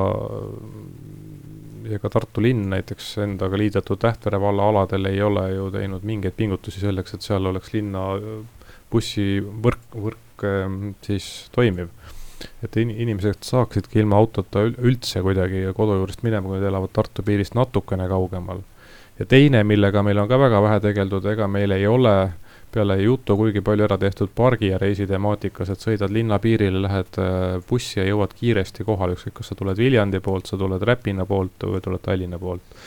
ja 1.89 1.99
ka 1.99 2.09
Tartu 2.09 2.41
linn 2.43 2.69
näiteks 2.71 3.13
endaga 3.23 3.57
liidetud 3.57 3.99
Tähtvere 4.01 4.39
valla 4.41 4.69
aladel 4.69 5.05
ei 5.09 5.21
ole 5.21 5.45
ju 5.53 5.69
teinud 5.73 6.05
mingeid 6.07 6.35
pingutusi 6.37 6.83
selleks, 6.83 7.15
et 7.15 7.25
seal 7.25 7.45
oleks 7.51 7.73
linna 7.73 8.07
äh, 8.17 8.41
bussivõrk, 8.91 9.87
võrk 9.95 10.45
ähm, 10.47 10.93
siis 11.05 11.29
toimiv. 11.55 11.89
et 12.65 12.77
in-, 12.81 12.91
inimesed 12.91 13.43
saaksidki 13.45 14.01
ilma 14.01 14.17
autota 14.17 14.65
üldse 14.65 15.21
kuidagi 15.21 15.67
kodu 15.77 15.99
juurest 15.99 16.23
minema, 16.25 16.47
kui 16.47 16.57
nad 16.57 16.67
elavad 16.67 16.93
Tartu 16.93 17.23
piirist 17.23 17.55
natukene 17.55 18.07
kaugemal. 18.09 18.63
ja 19.19 19.25
teine, 19.25 19.63
millega 19.63 20.03
meil 20.03 20.17
on 20.17 20.29
ka 20.29 20.39
väga 20.39 20.61
vähe 20.61 20.79
tegeldud, 20.87 21.25
ega 21.33 21.47
meil 21.47 21.71
ei 21.77 21.87
ole 21.87 22.15
peale 22.71 22.97
jutu 23.01 23.35
kuigi 23.37 23.61
palju 23.65 23.85
ära 23.87 23.97
tehtud 24.01 24.31
pargi 24.35 24.71
ja 24.71 24.79
reisi 24.81 25.07
temaatikas, 25.07 25.73
et 25.73 25.83
sõidad 25.83 26.13
linna 26.13 26.39
piirile, 26.39 26.81
lähed 26.85 27.19
äh, 27.21 27.59
bussi 27.69 27.99
ja 27.99 28.07
jõuad 28.07 28.35
kiiresti 28.37 28.87
kohale, 28.87 29.17
ükskõik 29.17 29.39
kas 29.39 29.51
sa 29.51 29.59
tuled 29.59 29.77
Viljandi 29.77 30.23
poolt, 30.23 30.47
sa 30.49 30.59
tuled 30.59 30.83
Räpina 30.87 31.27
poolt 31.29 31.67
või 31.67 31.83
tuled 31.83 32.03
Tallinna 32.05 32.39
poolt 32.39 32.83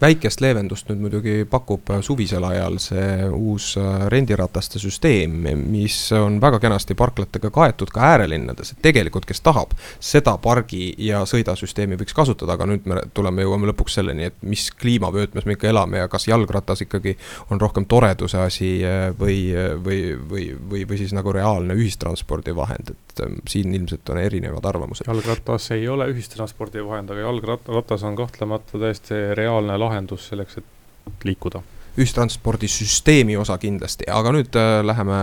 väikest 0.00 0.40
leevendust 0.42 0.86
nüüd 0.90 1.00
muidugi 1.02 1.32
pakub 1.50 1.90
suvisel 2.06 2.44
ajal 2.46 2.78
see 2.82 3.26
uus 3.34 3.72
äh, 3.80 4.04
rendirataste 4.12 4.78
süsteem, 4.82 5.34
mis 5.58 5.96
on 6.14 6.38
väga 6.42 6.60
kenasti 6.62 6.94
parklatega 6.98 7.50
kaetud 7.54 7.90
ka 7.90 8.04
äärelinnades, 8.12 8.72
et 8.72 8.82
tegelikult, 8.84 9.26
kes 9.26 9.42
tahab, 9.42 9.74
seda 9.98 10.36
pargi 10.42 10.92
ja 11.02 11.24
sõidasüsteemi 11.28 11.98
võiks 11.98 12.14
kasutada, 12.14 12.54
aga 12.54 12.68
nüüd 12.70 12.86
me 12.90 13.00
tuleme, 13.14 13.42
jõuame 13.42 13.72
lõpuks 13.72 13.98
selleni, 13.98 14.30
et 14.30 14.38
mis 14.46 14.68
kliimavöötmes 14.70 15.48
me 15.48 15.58
ikka 15.58 15.72
elame 15.72 16.04
ja 16.04 16.10
kas 16.12 16.28
jalgratas 16.30 16.84
ikkagi 16.86 17.16
on 17.50 17.60
rohkem 17.62 17.88
toreduse 17.90 18.38
asi 18.38 18.70
äh, 18.86 19.08
või, 19.18 19.50
või, 19.82 20.00
või, 20.30 20.46
või, 20.70 20.86
või 20.86 21.00
siis 21.02 21.16
nagu 21.16 21.34
reaalne 21.34 21.74
ühistranspordivahend, 21.78 22.94
et 22.94 23.24
ähm, 23.26 23.40
siin 23.50 23.74
ilmselt 23.74 24.14
on 24.14 24.22
erinevad 24.22 24.70
arvamused. 24.70 25.10
jalgratas 25.10 25.72
ei 25.74 25.88
ole 25.90 26.06
ühistranspordivahend, 26.14 27.10
aga 27.10 27.26
jalgratas 27.26 28.06
on 28.06 28.16
kahtlemata 28.16 28.78
täiesti 28.78 29.22
reaalne 29.34 29.71
ideaalne 29.72 29.78
lahendus 29.78 30.28
selleks, 30.28 30.58
et 30.58 31.24
liikuda. 31.24 31.62
ühistranspordisüsteemi 31.98 33.36
osa 33.36 33.58
kindlasti, 33.58 34.04
aga 34.08 34.32
nüüd 34.32 34.56
äh, 34.56 34.80
läheme 34.84 35.16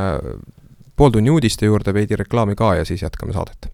pooltunni 0.96 1.30
uudiste 1.30 1.66
juurde, 1.66 1.94
veidi 1.94 2.16
reklaami 2.16 2.56
ka 2.56 2.76
ja 2.76 2.86
siis 2.86 3.02
jätkame 3.02 3.34
saadet. 3.34 3.70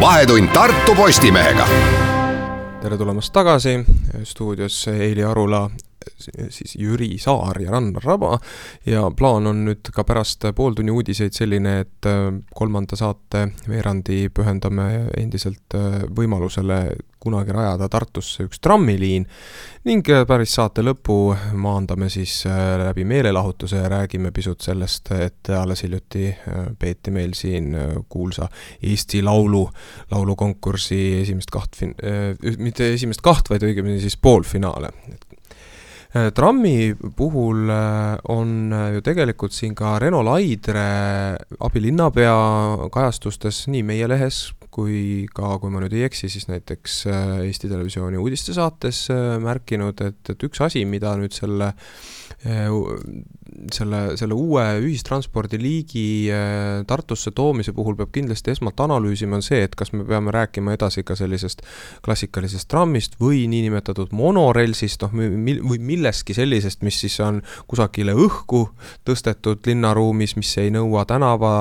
vahetund 0.00 0.48
Tartu 0.52 0.94
Postimehega 0.94 1.66
tere 2.82 2.98
tulemast 2.98 3.32
tagasi, 3.32 3.78
stuudios 4.24 4.88
Eili 4.88 5.24
Arula 5.24 5.70
siis 6.50 6.76
Jüri 6.78 7.18
Saar 7.18 7.60
ja 7.62 7.70
Rannar 7.70 8.04
Raba 8.04 8.38
ja 8.86 9.06
plaan 9.16 9.46
on 9.50 9.64
nüüd 9.68 9.90
ka 9.94 10.04
pärast 10.06 10.46
pooltunni 10.56 10.92
uudiseid 10.94 11.34
selline, 11.36 11.78
et 11.84 12.08
äh, 12.08 12.28
kolmanda 12.54 12.96
saate 12.98 13.48
veerandi 13.68 14.28
pühendame 14.34 15.08
endiselt 15.18 15.76
äh, 15.76 16.04
võimalusele 16.16 16.80
kunagi 17.24 17.54
rajada 17.56 17.88
Tartusse 17.88 18.44
üks 18.44 18.60
trammiliin 18.60 19.24
ning 19.88 20.10
äh, 20.12 20.24
päris 20.28 20.54
saate 20.58 20.84
lõpu 20.84 21.18
maandame 21.60 22.10
siis 22.12 22.42
läbi 22.84 23.06
meelelahutuse 23.08 23.80
ja 23.80 23.90
räägime 23.92 24.32
pisut 24.34 24.64
sellest, 24.64 25.10
et 25.16 25.52
alles 25.56 25.84
hiljuti 25.84 26.28
peeti 26.78 27.12
meil 27.14 27.32
siin 27.36 27.72
kuulsa 28.08 28.48
Eesti 28.82 29.22
Laulu, 29.24 29.64
laulukonkursi 30.12 31.00
esimest 31.22 31.52
kaht 31.54 31.80
mitte 32.58 32.92
esimest 32.94 33.22
kaht, 33.24 33.48
vaid 33.50 33.64
õigemini 33.66 34.00
siis 34.02 34.16
poolfinaale. 34.20 34.90
et 35.12 35.23
trammi 36.14 36.94
puhul 37.16 37.70
äh, 37.70 38.18
on 38.30 38.72
äh, 38.72 38.92
ju 38.94 39.00
tegelikult 39.02 39.52
siin 39.52 39.74
ka 39.74 39.96
Reno 39.98 40.20
Laidre 40.22 40.84
abilinnapea 41.58 42.36
kajastustes 42.94 43.64
nii 43.72 43.82
meie 43.82 44.06
lehes 44.06 44.52
kui 44.74 45.26
ka, 45.34 45.56
kui 45.62 45.70
ma 45.74 45.82
nüüd 45.82 45.94
ei 45.94 46.06
eksi, 46.06 46.28
siis 46.30 46.48
näiteks 46.50 47.04
Eesti 47.06 47.68
Televisiooni 47.70 48.18
uudistesaates 48.18 49.04
märkinud, 49.42 50.00
et, 50.02 50.18
et 50.34 50.46
üks 50.48 50.64
asi, 50.66 50.82
mida 50.82 51.12
nüüd 51.18 51.34
selle 51.34 51.68
selle, 52.44 54.00
selle 54.20 54.36
uue 54.36 54.64
ühistranspordiliigi 54.82 56.04
Tartusse 56.86 57.32
toomise 57.36 57.72
puhul 57.72 57.96
peab 57.96 58.10
kindlasti 58.14 58.52
esmalt 58.52 58.80
analüüsima, 58.84 59.38
on 59.38 59.44
see, 59.44 59.62
et 59.64 59.76
kas 59.78 59.94
me 59.94 60.04
peame 60.04 60.34
rääkima 60.34 60.74
edasi 60.76 61.04
ka 61.06 61.16
sellisest 61.18 61.64
klassikalisest 62.04 62.68
trammist 62.68 63.16
või 63.20 63.44
niinimetatud 63.50 64.12
monorelsist, 64.16 65.06
noh, 65.06 65.14
või 65.14 65.80
millestki 65.80 66.36
sellisest, 66.36 66.84
mis 66.84 67.00
siis 67.04 67.16
on 67.24 67.40
kusagile 67.70 68.16
õhku 68.26 68.66
tõstetud 69.08 69.64
linnaruumis, 69.70 70.36
mis 70.40 70.52
ei 70.60 70.72
nõua 70.74 71.06
tänava 71.08 71.54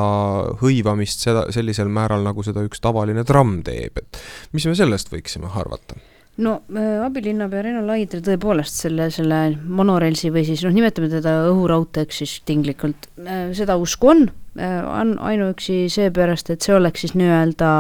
hõivamist 0.62 1.24
seda, 1.28 1.48
sellisel 1.56 1.92
määral, 1.94 2.26
nagu 2.28 2.44
seda 2.44 2.66
üks 2.68 2.84
tavaline 2.84 3.24
tramm 3.28 3.62
teeb, 3.64 4.04
et 4.04 4.26
mis 4.56 4.68
me 4.68 4.76
sellest 4.78 5.14
võiksime 5.14 5.52
arvata? 5.54 6.00
No 6.38 6.54
äh, 6.74 7.04
abilinnapea 7.06 7.62
Reno 7.68 7.84
Laidre 7.86 8.22
tõepoolest 8.26 8.84
selle, 8.86 9.10
selle 9.14 9.42
monorelsi 9.54 10.32
või 10.34 10.46
siis 10.48 10.64
noh, 10.66 10.74
nimetame 10.74 11.12
teda 11.12 11.36
õhuraudteeks 11.52 12.24
siis 12.24 12.36
tinglikult, 12.48 13.10
äh, 13.22 13.52
seda 13.58 13.78
usku 13.82 14.14
on, 14.14 14.26
äh, 14.58 14.80
on 14.82 15.16
ainuüksi 15.22 15.86
seepärast, 15.94 16.50
et 16.50 16.66
see 16.66 16.76
oleks 16.78 17.06
siis 17.06 17.18
nii-öelda, 17.20 17.74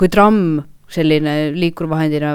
kui 0.00 0.08
tramm 0.10 0.64
selline 0.90 1.34
liikurvahendina 1.54 2.34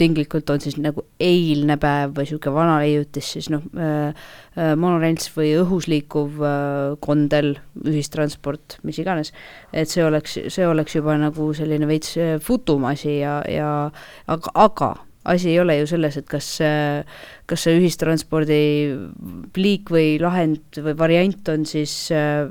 tinglikult 0.00 0.50
on 0.52 0.62
siis 0.62 0.78
nagu 0.80 1.04
eilne 1.20 1.76
päev 1.80 2.14
või 2.16 2.26
niisugune 2.26 2.54
vana 2.56 2.78
leiutis, 2.80 3.32
siis 3.34 3.50
noh 3.52 3.66
äh,, 3.76 4.16
äh, 4.56 4.72
monorents 4.80 5.28
või 5.36 5.52
õhus 5.60 5.88
liikuv 5.90 6.40
äh, 6.40 6.96
kondel, 7.04 7.54
ühistransport, 7.84 8.78
mis 8.88 9.00
iganes, 9.02 9.34
et 9.72 9.92
see 9.92 10.04
oleks, 10.06 10.38
see 10.48 10.66
oleks 10.66 10.96
juba 10.96 11.18
nagu 11.20 11.50
selline 11.56 11.88
veits 11.90 12.16
äh, 12.20 12.34
futumasi 12.42 13.20
ja, 13.20 13.40
ja 13.50 13.70
aga, 14.30 14.56
aga 14.56 14.94
asi 15.24 15.50
ei 15.52 15.60
ole 15.60 15.76
ju 15.80 15.88
selles, 15.90 16.16
et 16.16 16.28
kas, 16.30 16.46
kas 17.46 17.66
see 17.66 17.80
ühistranspordi 17.80 18.60
liik 19.58 19.92
või 19.92 20.14
lahend 20.22 20.80
või 20.80 20.94
variant 20.96 21.50
on 21.52 21.66
siis 21.68 21.92
äh, 22.14 22.48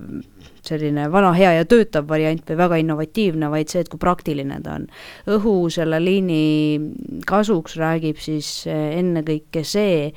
selline 0.65 1.07
vana, 1.11 1.31
hea 1.37 1.53
ja 1.57 1.65
töötav 1.67 2.07
variant 2.09 2.47
või 2.49 2.57
väga 2.59 2.79
innovatiivne, 2.83 3.49
vaid 3.51 3.71
see, 3.71 3.83
et 3.83 3.91
kui 3.91 4.01
praktiline 4.01 4.59
ta 4.63 4.77
on. 4.79 4.87
õhu 5.35 5.53
selle 5.73 5.99
liini 6.03 7.21
kasuks 7.29 7.77
räägib 7.79 8.19
siis 8.21 8.67
eh, 8.69 8.97
ennekõike 8.99 9.63
see, 9.67 10.09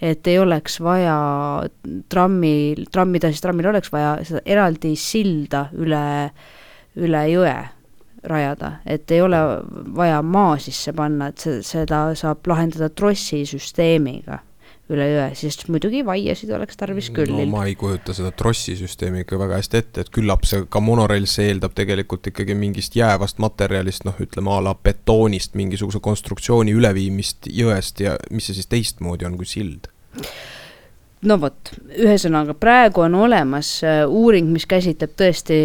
et 0.00 0.30
ei 0.30 0.38
oleks 0.38 0.78
vaja 0.84 1.16
trammi, 2.12 2.86
trammida, 2.92 3.32
siis 3.32 3.44
trammil 3.44 3.72
oleks 3.72 3.92
vaja 3.94 4.18
seda 4.28 4.44
eraldi 4.46 4.94
silda 4.98 5.68
üle, 5.76 6.04
üle 6.98 7.26
jõe 7.32 7.56
rajada, 8.24 8.78
et 8.86 9.10
ei 9.10 9.22
ole 9.22 9.38
vaja 9.96 10.22
maa 10.22 10.58
sisse 10.62 10.92
panna, 10.96 11.30
et 11.30 11.38
see, 11.38 11.62
seda 11.66 12.08
saab 12.18 12.46
lahendada 12.50 12.90
trossisüsteemiga 12.90 14.42
üle 14.88 15.04
jõe, 15.04 15.26
sest 15.36 15.66
muidugi 15.68 16.00
vaiesid 16.06 16.50
oleks 16.56 16.78
tarvis 16.80 17.10
küll. 17.12 17.32
no 17.34 17.44
ma 17.50 17.66
ei 17.68 17.74
kujuta 17.78 18.14
seda 18.16 18.30
trossisüsteemi 18.32 19.24
ikka 19.24 19.38
väga 19.40 19.58
hästi 19.60 19.80
ette, 19.82 20.04
et 20.04 20.12
küllap 20.14 20.46
see 20.48 20.64
ka 20.72 20.80
monorail, 20.80 21.28
see 21.28 21.50
eeldab 21.52 21.74
tegelikult 21.76 22.30
ikkagi 22.30 22.56
mingist 22.56 22.96
jäävast 22.96 23.42
materjalist, 23.44 24.06
noh, 24.08 24.16
ütleme 24.24 24.54
a 24.54 24.62
la 24.64 24.74
betoonist 24.74 25.58
mingisuguse 25.60 26.00
konstruktsiooni 26.04 26.72
üleviimist 26.76 27.50
jõest 27.52 28.00
ja 28.04 28.16
mis 28.32 28.48
see 28.48 28.56
siis 28.56 28.70
teistmoodi 28.72 29.28
on 29.28 29.36
kui 29.40 29.48
sild? 29.48 29.90
No 31.26 31.36
vot, 31.40 31.72
ühesõnaga 31.98 32.54
praegu 32.58 33.02
on 33.06 33.16
olemas 33.18 33.70
äh, 33.86 34.02
uuring, 34.06 34.50
mis 34.54 34.66
käsitleb 34.70 35.16
tõesti 35.18 35.58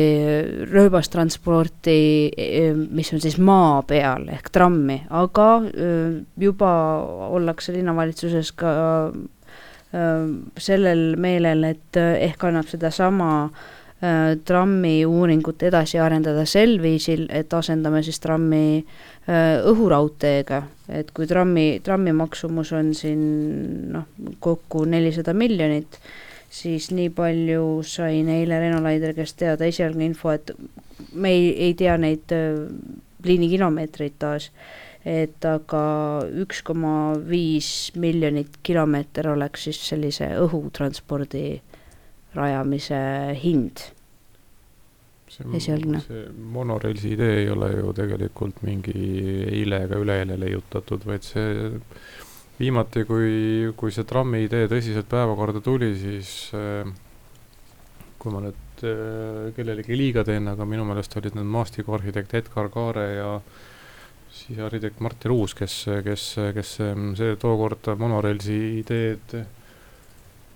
rööbastransporti, 0.71 1.99
äh, 2.31 2.71
mis 2.73 3.13
on 3.13 3.21
siis 3.23 3.37
maa 3.37 3.83
peal 3.87 4.27
ehk 4.33 4.49
trammi, 4.53 5.03
aga 5.13 5.49
äh, 5.67 6.17
juba 6.41 6.73
ollakse 7.29 7.75
linnavalitsuses 7.77 8.53
ka 8.57 8.73
sellel 9.93 11.01
meelel, 11.21 11.59
et 11.67 11.97
ehk 12.01 12.41
annab 12.47 12.65
sedasama 12.65 13.27
trammi 14.43 15.05
uuringut 15.07 15.63
edasi 15.63 15.99
arendada 16.03 16.43
sel 16.49 16.73
viisil, 16.83 17.21
et 17.31 17.53
asendame 17.55 18.01
siis 18.03 18.19
trammi 18.19 18.63
äh, 18.81 19.13
Äh, 19.23 19.61
õhuraudteega, 19.71 20.57
et 20.91 21.13
kui 21.15 21.23
trammi, 21.29 21.77
trammi 21.79 22.11
maksumus 22.11 22.73
on 22.75 22.89
siin 22.91 23.21
noh, 23.93 24.09
kokku 24.43 24.81
nelisada 24.83 25.31
miljonit, 25.31 25.95
siis 26.51 26.89
nii 26.91 27.07
palju 27.15 27.85
sain 27.87 28.27
eile 28.27 28.57
Reno 28.59 28.81
Laider 28.83 29.13
käest 29.15 29.37
teada 29.39 29.63
esialgne 29.63 30.09
info, 30.09 30.33
et 30.35 30.51
me 31.15 31.31
ei, 31.31 31.45
ei 31.69 31.77
tea 31.79 31.95
neid 31.95 32.35
äh, 32.35 32.65
liinikilomeetreid 33.23 34.19
taas, 34.19 34.49
et 35.07 35.47
aga 35.47 35.85
üks 36.43 36.59
koma 36.67 37.13
viis 37.23 37.93
miljonit 37.95 38.59
kilomeeter 38.59 39.31
oleks 39.37 39.69
siis 39.69 39.79
sellise 39.87 40.33
õhutranspordi 40.43 41.45
rajamise 42.33 42.99
hind 43.41 43.83
esialgne. 45.57 46.01
see 46.03 46.25
monoreilsi 46.53 47.13
idee 47.15 47.39
ei 47.43 47.49
ole 47.49 47.71
ju 47.73 47.93
tegelikult 47.97 48.61
mingi 48.65 48.93
eile 49.47 49.83
ega 49.87 49.99
üleeile 50.01 50.37
leiutatud, 50.39 51.05
vaid 51.09 51.25
see 51.25 51.71
viimati, 52.59 53.05
kui, 53.09 53.71
kui 53.77 53.93
see 53.93 54.05
trammi 54.07 54.43
idee 54.45 54.69
tõsiselt 54.71 55.09
päevakorda 55.09 55.63
tuli, 55.65 55.93
siis 55.97 56.51
äh, 56.57 56.89
kui 58.21 58.33
ma 58.33 58.43
nüüd 58.45 58.85
äh, 58.85 59.49
kellelegi 59.57 59.97
liiga 59.97 60.25
teen, 60.27 60.47
aga 60.51 60.67
minu 60.69 60.85
meelest 60.87 61.17
olid 61.19 61.37
need 61.37 61.49
maastikuarhitekt 61.55 62.37
Edgar 62.43 62.69
Kaare 62.73 63.07
ja 63.15 63.31
siis 64.33 64.61
arhitekt 64.61 65.01
Martti 65.03 65.29
Ruus, 65.29 65.53
kes, 65.57 65.83
kes, 66.05 66.29
kes 66.55 66.77
see 67.17 67.35
tookord 67.41 67.93
monoreilsi 68.01 68.59
ideed 68.81 69.37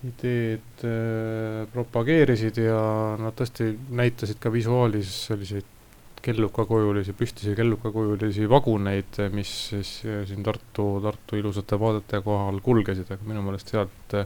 ideed 0.06 0.84
äh, 0.86 1.64
propageerisid 1.72 2.60
ja 2.62 2.78
nad 3.18 3.34
tõesti 3.38 3.72
näitasid 3.98 4.38
ka 4.42 4.52
visuaalis 4.54 5.10
selliseid 5.26 5.74
kellukakujulisi, 6.22 7.14
püstisi 7.18 7.54
kellukakujulisi 7.58 8.46
vaguneid, 8.50 9.18
mis 9.34 9.52
siis 9.72 9.92
äh, 10.06 10.22
siin 10.28 10.46
Tartu, 10.46 10.86
Tartu 11.02 11.38
ilusate 11.40 11.78
vaadete 11.80 12.22
kohal 12.22 12.62
kulgesid, 12.62 13.10
aga 13.10 13.26
minu 13.26 13.42
meelest 13.46 13.74
sealt, 13.74 14.16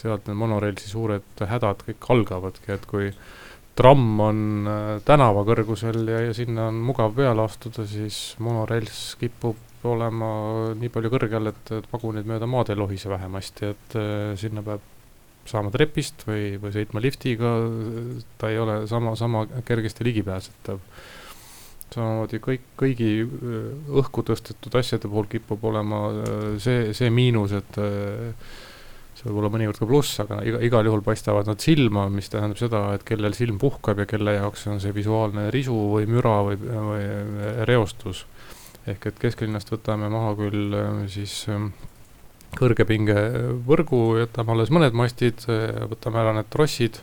sealt 0.00 0.28
need 0.28 0.40
monoreilsi 0.40 0.88
suured 0.88 1.44
hädad 1.52 1.84
kõik 1.86 2.10
algavadki, 2.16 2.72
et 2.76 2.88
kui 2.88 3.12
tramm 3.80 4.20
on 4.20 4.44
äh, 4.68 4.92
tänava 5.06 5.44
kõrgusel 5.48 6.02
ja, 6.08 6.24
ja 6.28 6.36
sinna 6.36 6.68
on 6.70 6.80
mugav 6.84 7.14
peale 7.16 7.44
astuda, 7.44 7.86
siis 7.88 8.20
monoreils 8.42 9.14
kipub 9.20 9.69
olema 9.88 10.30
nii 10.78 10.90
palju 10.92 11.10
kõrgel, 11.12 11.50
et, 11.50 11.72
et 11.78 11.86
vagunid 11.92 12.28
mööda 12.28 12.48
maad 12.50 12.72
ei 12.72 12.78
lohise 12.78 13.10
vähemasti, 13.10 13.72
et 13.74 13.96
äh, 13.98 14.32
sinna 14.40 14.64
peab 14.66 14.84
saama 15.48 15.72
trepist 15.72 16.26
või, 16.28 16.58
või 16.60 16.74
sõitma 16.74 17.00
liftiga, 17.02 17.54
ta 18.38 18.50
ei 18.52 18.58
ole 18.60 18.82
sama, 18.90 19.14
sama 19.18 19.46
kergesti 19.66 20.04
ligipääsetav. 20.06 20.82
samamoodi 21.90 22.38
kõik, 22.44 22.66
kõigi 22.78 23.12
äh, 23.24 23.70
õhku 24.02 24.24
tõstetud 24.26 24.76
asjade 24.78 25.08
puhul 25.08 25.30
kipub 25.32 25.64
olema 25.64 26.08
äh, 26.10 26.42
see, 26.60 26.92
see 26.94 27.10
miinus, 27.10 27.56
et 27.56 27.80
see 27.80 29.28
võib 29.28 29.40
olla 29.40 29.52
mõnikord 29.56 29.80
ka 29.80 29.88
pluss, 29.88 30.20
aga 30.20 30.42
iga, 30.44 30.60
igal 30.64 30.86
juhul 30.86 31.02
paistavad 31.04 31.48
nad 31.48 31.60
silma, 31.60 32.08
mis 32.12 32.28
tähendab 32.28 32.60
seda, 32.60 32.84
et 32.94 33.04
kellel 33.08 33.34
silm 33.36 33.58
puhkab 33.60 34.04
ja 34.04 34.06
kelle 34.08 34.36
jaoks 34.36 34.68
on 34.68 34.80
see 34.80 34.92
visuaalne 34.96 35.48
risu 35.54 35.76
või 35.96 36.06
müra 36.08 36.36
või, 36.46 36.60
või 36.60 37.64
reostus 37.68 38.26
ehk 38.88 39.10
et 39.10 39.18
kesklinnast 39.20 39.70
võtame 39.72 40.08
maha 40.12 40.32
küll 40.38 40.76
äh, 40.76 41.02
siis 41.12 41.42
ähm, 41.52 41.70
kõrgepingevõrgu, 42.56 44.00
jätame 44.22 44.54
alles 44.54 44.72
mõned 44.72 44.96
mastid, 44.96 45.44
äh, 45.52 45.84
võtame 45.90 46.22
ära 46.22 46.32
need 46.36 46.48
trossid, 46.52 47.00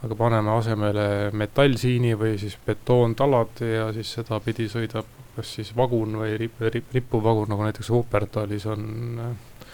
aga 0.00 0.16
paneme 0.16 0.54
asemele 0.56 1.06
metallsiini 1.36 2.14
või 2.16 2.38
siis 2.40 2.56
betoontalad 2.66 3.60
ja 3.66 3.90
siis 3.96 4.14
sedapidi 4.16 4.70
sõidab 4.72 5.18
kas 5.36 5.52
siis 5.58 5.70
vagun 5.76 6.16
või 6.18 6.34
rip, 6.40 6.58
rip, 6.72 6.88
rippuv 6.96 7.22
vagun, 7.24 7.52
nagu 7.52 7.62
näiteks 7.66 7.92
Wuppertalis 7.92 8.66
on, 8.72 8.82
äh, 9.20 9.70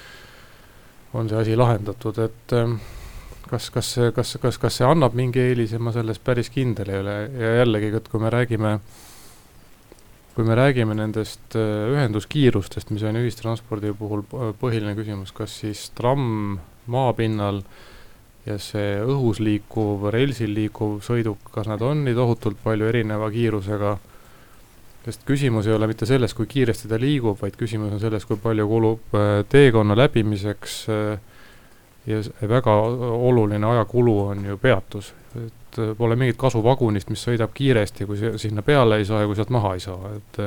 on 1.15 1.31
see 1.31 1.39
asi 1.41 1.57
lahendatud, 1.57 2.19
et 2.27 2.59
ähm, 2.59 2.81
kas, 3.47 3.71
kas 3.71 3.95
kas, 4.15 4.37
kas, 4.43 4.59
kas 4.59 4.83
see 4.83 4.87
annab 4.91 5.15
mingi 5.15 5.41
eelise, 5.41 5.79
ma 5.79 5.95
selles 5.95 6.19
päris 6.19 6.51
kindel 6.51 6.91
ei 6.91 7.05
ole. 7.05 7.19
Ja 7.39 7.59
jällegi, 7.63 7.95
et 7.95 8.11
kui 8.11 8.21
me 8.21 8.35
räägime 8.35 8.75
äh, 8.75 9.05
kui 10.37 10.45
me 10.45 10.55
räägime 10.55 10.93
nendest 10.93 11.57
äh, 11.57 11.87
ühenduskiirustest, 11.95 12.91
mis 12.93 13.05
on 13.09 13.17
ühistranspordi 13.23 13.95
puhul 13.97 14.21
põhiline 14.61 14.93
küsimus, 14.99 15.33
kas 15.33 15.55
siis 15.63 15.87
tramm 15.97 16.59
maapinnal 16.93 17.63
ja 18.47 18.59
see 18.63 18.99
õhus 19.01 19.41
liikuv, 19.41 20.11
relsil 20.13 20.53
liikuv 20.55 21.01
sõiduk, 21.07 21.49
kas 21.55 21.71
nad 21.71 21.81
on 21.83 22.05
nii 22.05 22.15
tohutult 22.19 22.61
palju 22.63 22.87
erineva 22.91 23.31
kiirusega, 23.33 23.97
sest 25.07 25.25
küsimus 25.27 25.71
ei 25.71 25.75
ole 25.79 25.89
mitte 25.89 26.07
selles, 26.07 26.35
kui 26.37 26.47
kiiresti 26.51 26.91
ta 26.91 27.01
liigub, 27.01 27.41
vaid 27.41 27.57
küsimus 27.57 27.97
on 27.97 28.03
selles, 28.03 28.29
kui 28.29 28.37
palju 28.43 28.69
kulub 28.71 29.17
äh, 29.17 29.41
teekonna 29.49 29.97
läbimiseks 29.99 30.79
äh, 30.93 31.33
ja 32.07 32.21
väga 32.45 32.77
oluline 32.77 33.73
ajakulu 33.73 34.19
on 34.29 34.45
ju 34.53 34.61
peatus, 34.61 35.15
et 35.41 35.66
et 35.83 35.95
pole 35.99 36.17
mingit 36.17 36.39
kasu 36.41 36.63
vagunist, 36.65 37.11
mis 37.13 37.23
sõidab 37.29 37.55
kiiresti, 37.55 38.07
kui 38.09 38.35
sinna 38.41 38.63
peale 38.67 39.01
ei 39.01 39.09
saa 39.09 39.23
ja 39.23 39.31
kui 39.31 39.39
sealt 39.39 39.53
maha 39.55 39.75
ei 39.77 39.83
saa, 39.85 40.13
et 40.17 40.41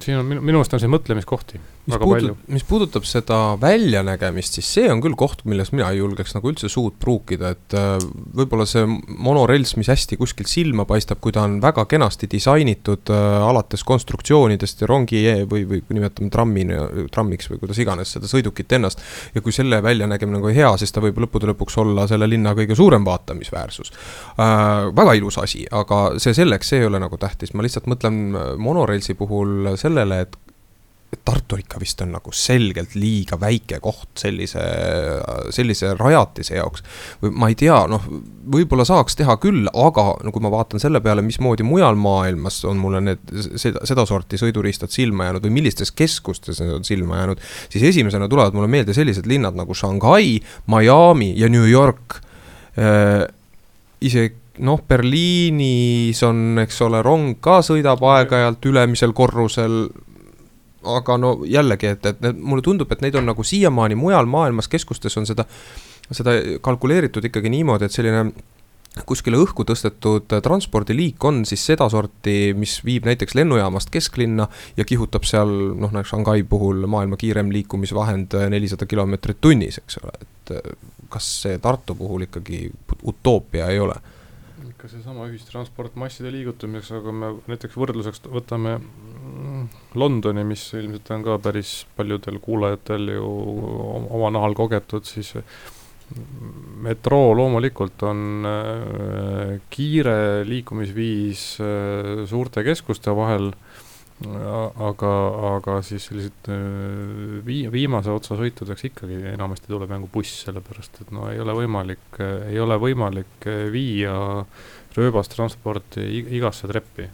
siin 0.00 0.18
on 0.18 0.26
minu, 0.26 0.40
minu 0.40 0.58
meelest 0.58 0.74
on 0.76 0.82
siin 0.82 0.92
mõtlemiskohti 0.92 1.60
mis 1.90 1.94
väga 1.94 2.06
puudutab, 2.06 2.36
palju. 2.36 2.54
mis 2.54 2.64
puudutab 2.66 3.06
seda 3.08 3.38
väljanägemist, 3.60 4.58
siis 4.58 4.68
see 4.76 4.90
on 4.92 5.00
küll 5.02 5.16
koht, 5.18 5.42
milles 5.48 5.72
mina 5.74 5.90
ei 5.92 6.00
julgeks 6.00 6.34
nagu 6.36 6.50
üldse 6.52 6.70
suud 6.72 6.96
pruukida, 7.00 7.52
et 7.56 7.76
äh, 7.78 7.96
võib-olla 8.36 8.66
see 8.68 8.84
monorels, 8.86 9.74
mis 9.80 9.90
hästi 9.90 10.18
kuskilt 10.20 10.50
silma 10.50 10.86
paistab, 10.88 11.20
kui 11.24 11.34
ta 11.34 11.44
on 11.48 11.58
väga 11.62 11.86
kenasti 11.90 12.28
disainitud 12.30 13.12
äh, 13.14 13.46
alates 13.48 13.84
konstruktsioonidest 13.88 14.84
ja 14.84 14.90
rongi 14.90 15.22
või, 15.50 15.64
või 15.68 15.82
nimetame 15.96 16.30
trammini, 16.32 16.78
trammiks 17.14 17.50
või 17.52 17.62
kuidas 17.64 17.80
iganes 17.82 18.14
seda 18.16 18.30
sõidukit 18.30 18.76
ennast. 18.76 19.02
ja 19.34 19.40
kui 19.44 19.54
selle 19.54 19.80
väljanägemine 19.82 20.38
nagu 20.38 20.52
hea, 20.54 20.70
siis 20.80 20.92
ta 20.92 21.02
võib 21.02 21.18
lõppude 21.24 21.50
lõpuks 21.50 21.78
olla 21.80 22.06
selle 22.10 22.28
linna 22.30 22.54
kõige 22.58 22.76
suurem 22.78 23.04
vaatamisväärsus 23.06 23.92
äh,. 24.36 24.90
väga 24.96 25.16
ilus 25.18 25.40
asi, 25.40 25.64
aga 25.70 26.20
see 26.20 26.36
selleks, 26.36 26.70
see 26.70 26.84
ei 26.84 26.90
ole 26.90 27.00
nagu 27.02 27.16
tähtis, 27.20 27.54
ma 27.54 27.64
lihtsalt 27.64 27.88
mõtlen 27.90 28.20
monorailsi 28.58 29.16
puhul 29.18 29.74
sellele, 29.80 30.20
et 30.26 30.40
Tartu 31.24 31.56
ikka 31.58 31.80
vist 31.82 31.98
on 32.04 32.12
nagu 32.14 32.30
selgelt 32.34 32.92
liiga 32.94 33.34
väike 33.40 33.80
koht 33.82 34.20
sellise, 34.22 34.62
sellise 35.50 35.90
rajatise 35.98 36.54
jaoks. 36.54 36.84
või 37.22 37.32
ma 37.34 37.48
ei 37.50 37.56
tea, 37.58 37.80
noh, 37.90 38.04
võib-olla 38.54 38.86
saaks 38.86 39.18
teha 39.18 39.34
küll, 39.42 39.66
aga 39.74 40.04
no 40.22 40.30
kui 40.30 40.44
ma 40.44 40.52
vaatan 40.54 40.82
selle 40.82 41.02
peale, 41.02 41.24
mismoodi 41.26 41.66
mujal 41.66 41.98
maailmas 41.98 42.60
on 42.70 42.78
mulle 42.78 43.02
need, 43.02 43.34
seda, 43.58 43.82
sedasorti 43.90 44.38
sõiduriistad 44.38 44.94
silma 44.94 45.26
jäänud 45.26 45.48
või 45.48 45.56
millistes 45.58 45.90
keskustes 45.90 46.62
need 46.62 46.78
on 46.78 46.86
silma 46.86 47.18
jäänud, 47.18 47.42
siis 47.74 47.88
esimesena 47.90 48.30
tulevad 48.30 48.54
mulle 48.54 48.70
meelde 48.70 48.94
sellised 48.94 49.26
linnad 49.26 49.58
nagu 49.58 49.74
Shanghai, 49.74 50.38
Miami 50.70 51.32
ja 51.36 51.50
New 51.50 51.66
York 51.66 52.20
äh,. 52.78 53.26
isegi 54.00 54.36
noh, 54.64 54.82
Berliinis 54.88 56.22
on, 56.26 56.60
eks 56.62 56.80
ole, 56.86 57.02
rong 57.06 57.38
ka 57.42 57.60
sõidab 57.64 58.02
aeg-ajalt 58.12 58.70
ülemisel 58.70 59.14
korrusel. 59.16 59.88
aga 60.80 61.16
no 61.20 61.34
jällegi, 61.44 61.90
et, 61.92 62.06
et 62.08 62.22
need, 62.24 62.38
mulle 62.40 62.64
tundub, 62.64 62.88
et 62.92 63.02
neid 63.04 63.16
on 63.20 63.26
nagu 63.28 63.44
siiamaani 63.44 63.98
mujal 64.00 64.24
maailmas 64.24 64.68
keskustes 64.72 65.16
on 65.20 65.26
seda, 65.28 65.44
seda 66.08 66.32
kalkuleeritud 66.64 67.24
ikkagi 67.28 67.52
niimoodi, 67.52 67.84
et 67.84 67.92
selline 67.92 68.22
kuskile 69.06 69.36
õhku 69.38 69.66
tõstetud 69.68 70.32
transpordiliik 70.42 71.24
on 71.28 71.42
siis 71.46 71.66
sedasorti, 71.68 72.54
mis 72.56 72.78
viib 72.84 73.04
näiteks 73.06 73.36
lennujaamast 73.36 73.92
kesklinna 73.92 74.48
ja 74.76 74.86
kihutab 74.88 75.28
seal 75.28 75.52
noh, 75.76 75.92
näiteks 75.92 76.14
Shanghai 76.14 76.42
puhul 76.48 76.86
maailma 76.88 77.20
kiirem 77.20 77.52
liikumisvahend 77.52 78.38
nelisada 78.50 78.88
kilomeetrit 78.88 79.38
tunnis, 79.40 79.78
eks 79.84 80.00
ole, 80.00 80.16
et 80.24 80.54
kas 81.12 81.28
see 81.42 81.60
Tartu 81.60 81.94
puhul 81.98 82.24
ikkagi 82.24 82.64
utoopia 83.12 83.68
ei 83.68 83.84
ole 83.84 84.00
ikka 84.80 84.88
seesama 84.94 85.26
ühistransport 85.28 85.96
masside 86.00 86.30
liigutamiseks, 86.32 86.94
aga 86.96 87.12
me 87.12 87.28
näiteks 87.50 87.76
võrdluseks 87.76 88.22
võtame 88.32 88.78
mm, 88.80 89.66
Londoni, 90.00 90.44
mis 90.48 90.62
ilmselt 90.72 91.10
on 91.12 91.26
ka 91.26 91.36
päris 91.44 91.72
paljudel 91.98 92.38
kuulajatel 92.40 93.12
ju 93.12 93.26
oma 94.16 94.30
nahal 94.32 94.56
kogetud, 94.56 95.04
siis 95.04 95.34
metroo 96.80 97.34
loomulikult 97.36 98.00
on 98.08 98.48
äh, 98.48 99.52
kiire 99.68 100.48
liikumisviis 100.48 101.44
äh, 101.60 102.24
suurte 102.30 102.64
keskuste 102.64 103.12
vahel 103.14 103.52
aga, 104.20 105.10
aga 105.56 105.76
siis 105.84 106.04
sellised 106.10 106.50
äh, 106.52 107.40
vii-, 107.46 107.70
viimase 107.72 108.12
otsa 108.12 108.36
sõitudeks 108.36 108.84
ikkagi 108.90 109.22
enamasti 109.32 109.70
tuleb 109.70 109.88
mängu 109.88 110.10
buss, 110.12 110.42
sellepärast 110.44 111.00
et 111.00 111.12
no 111.16 111.30
ei 111.30 111.40
ole 111.40 111.54
võimalik, 111.56 112.20
ei 112.50 112.60
ole 112.60 112.76
võimalik 112.80 113.48
äh, 113.48 113.64
viia 113.72 114.12
rööbastransporti 114.96 116.04
igasse 116.36 116.68
treppi. 116.68 117.08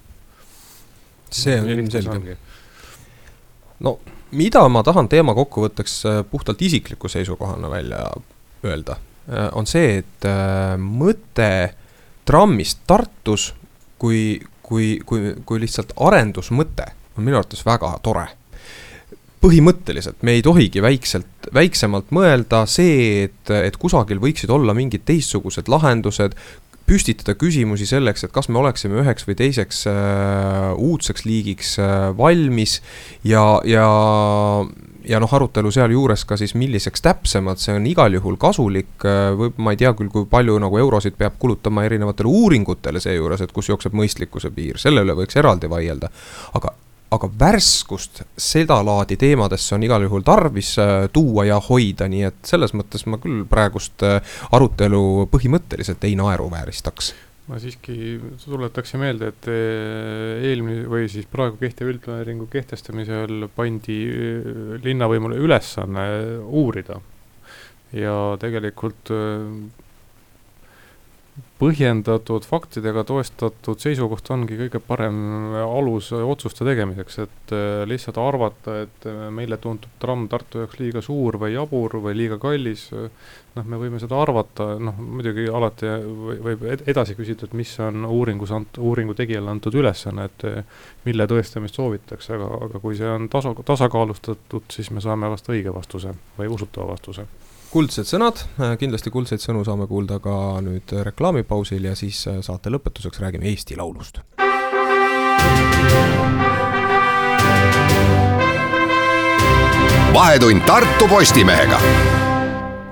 see 1.30 1.60
on 1.60 1.70
ilmselge. 1.70 2.36
no 3.86 3.98
mida 4.34 4.64
ma 4.68 4.82
tahan 4.82 5.08
teema 5.08 5.34
kokkuvõtteks 5.34 5.94
äh, 6.10 6.22
puhtalt 6.30 6.62
isikliku 6.62 7.08
seisukohana 7.08 7.70
välja 7.70 8.02
öelda, 8.66 8.96
on 9.54 9.66
see, 9.66 9.98
et 10.00 10.24
mõte 10.78 11.50
trammist 12.26 12.80
Tartus 12.86 13.52
kui, 13.98 14.40
kui, 14.66 14.96
kui, 15.06 15.34
kui 15.46 15.62
lihtsalt 15.62 15.94
arendusmõte 16.02 16.90
on 17.16 17.24
minu 17.24 17.38
arvates 17.38 17.64
väga 17.66 17.94
tore. 18.04 18.26
põhimõtteliselt 19.46 20.22
me 20.26 20.32
ei 20.34 20.42
tohigi 20.42 20.80
väikselt, 20.82 21.50
väiksemalt 21.54 22.08
mõelda 22.10 22.64
see, 22.66 23.26
et, 23.28 23.50
et 23.52 23.76
kusagil 23.78 24.18
võiksid 24.18 24.50
olla 24.50 24.74
mingid 24.74 25.04
teistsugused 25.06 25.68
lahendused, 25.70 26.34
püstitada 26.86 27.34
küsimusi 27.38 27.86
selleks, 27.86 28.24
et 28.24 28.32
kas 28.34 28.48
me 28.48 28.58
oleksime 28.60 29.00
üheks 29.02 29.26
või 29.26 29.36
teiseks 29.38 29.84
äh, 29.90 30.72
uudseks 30.78 31.26
liigiks 31.26 31.76
äh, 31.82 32.10
valmis 32.16 32.80
ja, 33.26 33.60
ja 33.66 33.86
ja 35.08 35.20
noh, 35.22 35.34
arutelu 35.34 35.70
sealjuures 35.72 36.24
ka 36.28 36.38
siis, 36.38 36.54
milliseks 36.58 37.04
täpsemalt, 37.04 37.62
see 37.62 37.74
on 37.76 37.86
igal 37.88 38.14
juhul 38.18 38.38
kasulik, 38.40 38.94
äh, 39.04 39.30
või 39.38 39.52
ma 39.62 39.74
ei 39.74 39.80
tea 39.80 39.92
küll, 39.98 40.10
kui 40.12 40.26
palju 40.30 40.58
nagu 40.62 40.80
eurosid 40.80 41.18
peab 41.18 41.38
kulutama 41.38 41.86
erinevatele 41.86 42.30
uuringutele 42.30 43.02
seejuures, 43.02 43.44
et 43.44 43.54
kus 43.54 43.70
jookseb 43.72 43.96
mõistlikkuse 43.96 44.50
piir, 44.54 44.80
selle 44.82 45.04
üle 45.06 45.16
võiks 45.18 45.38
eraldi 45.38 45.70
vaielda. 45.70 46.10
aga 46.54 46.74
aga 47.16 47.28
värskust 47.38 48.24
sedalaadi 48.36 49.16
teemadesse 49.16 49.76
on 49.76 49.84
igal 49.86 50.02
juhul 50.02 50.24
tarvis 50.26 50.72
äh, 50.82 51.06
tuua 51.12 51.44
ja 51.46 51.60
hoida, 51.68 52.08
nii 52.10 52.24
et 52.26 52.40
selles 52.50 52.74
mõttes 52.74 53.06
ma 53.06 53.20
küll 53.22 53.44
praegust 53.48 54.02
äh, 54.02 54.18
arutelu 54.52 55.28
põhimõtteliselt 55.30 56.04
ei 56.04 56.18
naeruvääristaks 56.18 57.14
ma 57.46 57.60
siiski 57.62 58.18
tuletaksin 58.42 59.02
meelde, 59.02 59.30
et 59.32 59.48
äh, 59.52 60.46
eelmine 60.50 60.86
või 60.90 61.10
siis 61.10 61.28
praegu 61.30 61.60
kehtiva 61.60 61.92
üldplaneeringu 61.94 62.48
kehtestamisel 62.50 63.48
pandi 63.54 63.98
linnavõimule 64.82 65.38
ülesanne 65.42 66.06
uurida. 66.46 67.00
Ja 67.94 68.16
tegelikult 68.42 69.12
põhjendatud 71.56 72.44
faktidega 72.44 73.00
toestatud 73.08 73.80
seisukoht 73.80 74.28
ongi 74.34 74.58
kõige 74.58 74.80
parem 74.84 75.16
alus 75.62 76.10
otsuste 76.16 76.66
tegemiseks, 76.68 77.16
et 77.24 77.54
äh, 77.56 77.84
lihtsalt 77.88 78.20
arvata, 78.20 78.74
et 78.84 79.06
äh, 79.08 79.22
meile 79.32 79.56
tundub 79.62 79.94
tramm 80.02 80.26
Tartu 80.28 80.60
jaoks 80.60 80.76
liiga 80.82 81.00
suur 81.04 81.38
või 81.40 81.54
jabur 81.54 81.96
või 82.04 82.12
liiga 82.18 82.36
kallis, 82.42 82.90
äh, 82.92 83.08
noh, 83.56 83.70
me 83.72 83.80
võime 83.80 84.00
seda 84.02 84.20
arvata, 84.20 84.68
noh 84.76 85.00
muidugi 85.00 85.48
alati 85.48 85.94
võib 86.44 86.68
edasi 86.76 87.16
küsida, 87.16 87.48
et 87.48 87.56
mis 87.56 87.72
on 87.80 88.04
uuringus 88.04 88.52
ant-, 88.52 88.76
uuringu 88.76 89.16
tegijale 89.16 89.54
antud 89.54 89.80
ülesanne, 89.80 90.28
et 90.28 90.46
mille 91.08 91.28
tõestamist 91.30 91.80
soovitakse, 91.80 92.36
aga, 92.36 92.52
aga 92.68 92.84
kui 92.84 93.00
see 93.00 93.08
on 93.08 93.30
tasa, 93.32 93.56
tasakaalustatud, 93.64 94.68
siis 94.76 94.92
me 94.92 95.04
saame 95.04 95.32
vast 95.32 95.48
õige 95.48 95.72
vastuse 95.72 96.12
või 96.36 96.52
usutava 96.52 96.92
vastuse 96.92 97.24
kuldsed 97.70 98.08
sõnad, 98.08 98.42
äh, 98.60 98.74
kindlasti 98.80 99.12
kuldseid 99.14 99.42
sõnu 99.42 99.64
saame 99.66 99.88
kuulda 99.90 100.20
ka 100.22 100.36
nüüd 100.64 100.94
reklaamipausil 101.10 101.90
ja 101.90 101.94
siis 101.98 102.22
äh, 102.30 102.40
saate 102.44 102.72
lõpetuseks 102.72 103.22
räägime 103.22 103.50
Eesti 103.52 103.76
Laulust. 103.76 104.22
vahetund 110.16 110.62
Tartu 110.64 111.08
Postimehega 111.08 111.80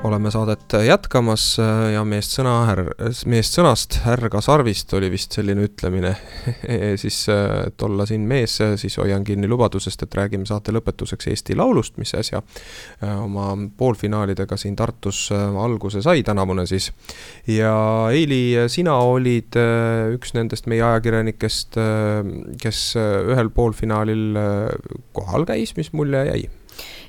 oleme 0.04 0.30
saadet 0.30 0.74
jätkamas 0.84 1.44
ja 1.92 2.02
meest 2.04 2.34
sõna, 2.36 2.54
meest 3.30 3.56
sõnast, 3.56 3.98
härga 4.04 4.40
sarvist 4.44 4.92
oli 4.96 5.08
vist 5.12 5.32
selline 5.36 5.64
ütlemine 5.64 6.12
siis, 7.02 7.22
et 7.30 7.84
olla 7.86 8.06
siin 8.08 8.26
mees, 8.28 8.58
siis 8.80 8.98
hoian 9.00 9.24
kinni 9.24 9.48
lubadusest, 9.48 10.04
et 10.04 10.16
räägime 10.18 10.48
saate 10.48 10.74
lõpetuseks 10.74 11.30
Eesti 11.32 11.56
Laulust, 11.56 11.96
mis 12.00 12.14
äsja 12.18 12.40
äh, 12.40 13.14
oma 13.16 13.52
poolfinaalidega 13.78 14.58
siin 14.60 14.76
Tartus 14.76 15.26
äh, 15.32 15.56
alguse 15.64 16.02
sai, 16.04 16.22
tänavune 16.26 16.66
siis. 16.68 16.90
ja 17.48 17.74
Eili, 18.12 18.68
sina 18.72 18.98
olid 19.08 19.56
äh, 19.60 20.12
üks 20.16 20.34
nendest 20.36 20.68
meie 20.70 20.84
ajakirjanikest, 20.84 21.78
kes 22.60 22.80
ühel 22.98 23.50
poolfinaalil 23.54 24.36
kohal 25.16 25.48
käis, 25.48 25.74
mis 25.78 25.92
mulje 25.96 26.26
jäi? 26.28 26.44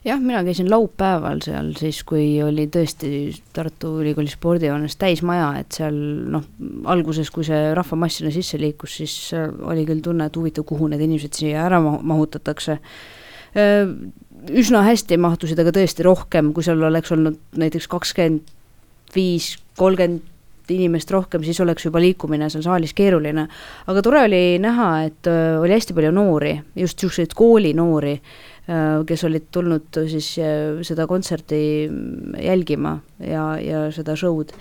Jah, 0.06 0.22
mina 0.22 0.44
käisin 0.46 0.70
laupäeval 0.70 1.42
seal 1.46 1.72
siis, 1.80 2.02
kui 2.08 2.28
oli 2.44 2.68
tõesti 2.72 3.10
Tartu 3.56 3.96
Ülikooli 4.04 4.30
spordihoones 4.32 4.98
täismaja, 5.02 5.48
et 5.62 5.78
seal 5.80 5.98
noh, 6.32 6.46
alguses, 6.92 7.32
kui 7.34 7.48
see 7.48 7.72
rahvamass 7.78 8.22
sinna 8.22 8.34
sisse 8.34 8.60
liikus, 8.62 9.00
siis 9.02 9.16
äh, 9.38 9.48
oli 9.66 9.86
küll 9.88 10.04
tunne, 10.06 10.30
et 10.30 10.38
huvitav, 10.38 10.68
kuhu 10.70 10.92
need 10.92 11.02
inimesed 11.06 11.40
siia 11.40 11.66
ära 11.66 11.82
mahutatakse. 11.82 12.78
Äh, 13.58 13.82
üsna 14.54 14.84
hästi 14.86 15.18
mahtusid, 15.22 15.60
aga 15.62 15.74
tõesti 15.74 16.06
rohkem, 16.06 16.54
kui 16.54 16.66
seal 16.66 16.84
oleks 16.86 17.14
olnud 17.16 17.42
näiteks 17.58 17.90
kakskümmend 17.90 18.54
viis, 19.16 19.56
kolmkümmend 19.80 20.32
inimest 20.66 21.12
rohkem, 21.14 21.44
siis 21.46 21.60
oleks 21.62 21.86
juba 21.86 22.02
liikumine 22.02 22.48
seal 22.50 22.64
saalis 22.66 22.94
keeruline. 22.98 23.48
aga 23.86 24.02
tore 24.02 24.24
oli 24.26 24.58
näha, 24.62 24.90
et 25.10 25.30
äh, 25.30 25.58
oli 25.62 25.74
hästi 25.74 25.98
palju 25.98 26.14
noori, 26.14 26.60
just 26.76 27.02
niisuguseid 27.02 27.34
koolinoori 27.38 28.20
kes 29.06 29.24
olid 29.28 29.50
tulnud 29.54 30.02
siis 30.10 30.32
äh, 30.42 30.82
seda 30.88 31.06
kontserti 31.08 31.60
jälgima 32.42 33.00
ja, 33.20 33.56
ja 33.62 33.86
seda 33.94 34.16
show'd. 34.18 34.56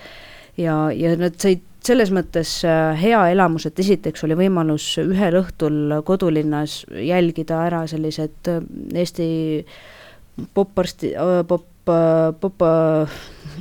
ja, 0.61 0.91
ja 0.93 1.15
nad 1.17 1.41
said 1.41 1.65
selles 1.85 2.11
mõttes 2.15 2.51
äh, 2.67 2.95
hea 2.97 3.21
elamus, 3.35 3.67
et 3.69 3.81
esiteks 3.83 4.25
oli 4.25 4.37
võimalus 4.39 4.87
ühel 5.03 5.37
õhtul 5.43 5.99
kodulinnas 6.07 6.83
jälgida 6.89 7.61
ära 7.67 7.85
sellised 7.91 8.51
äh, 8.51 8.63
Eesti 9.03 9.29
poparsti, 10.57 11.13
äh, 11.19 11.43
pop, 11.49 11.69
pop, 12.41 12.65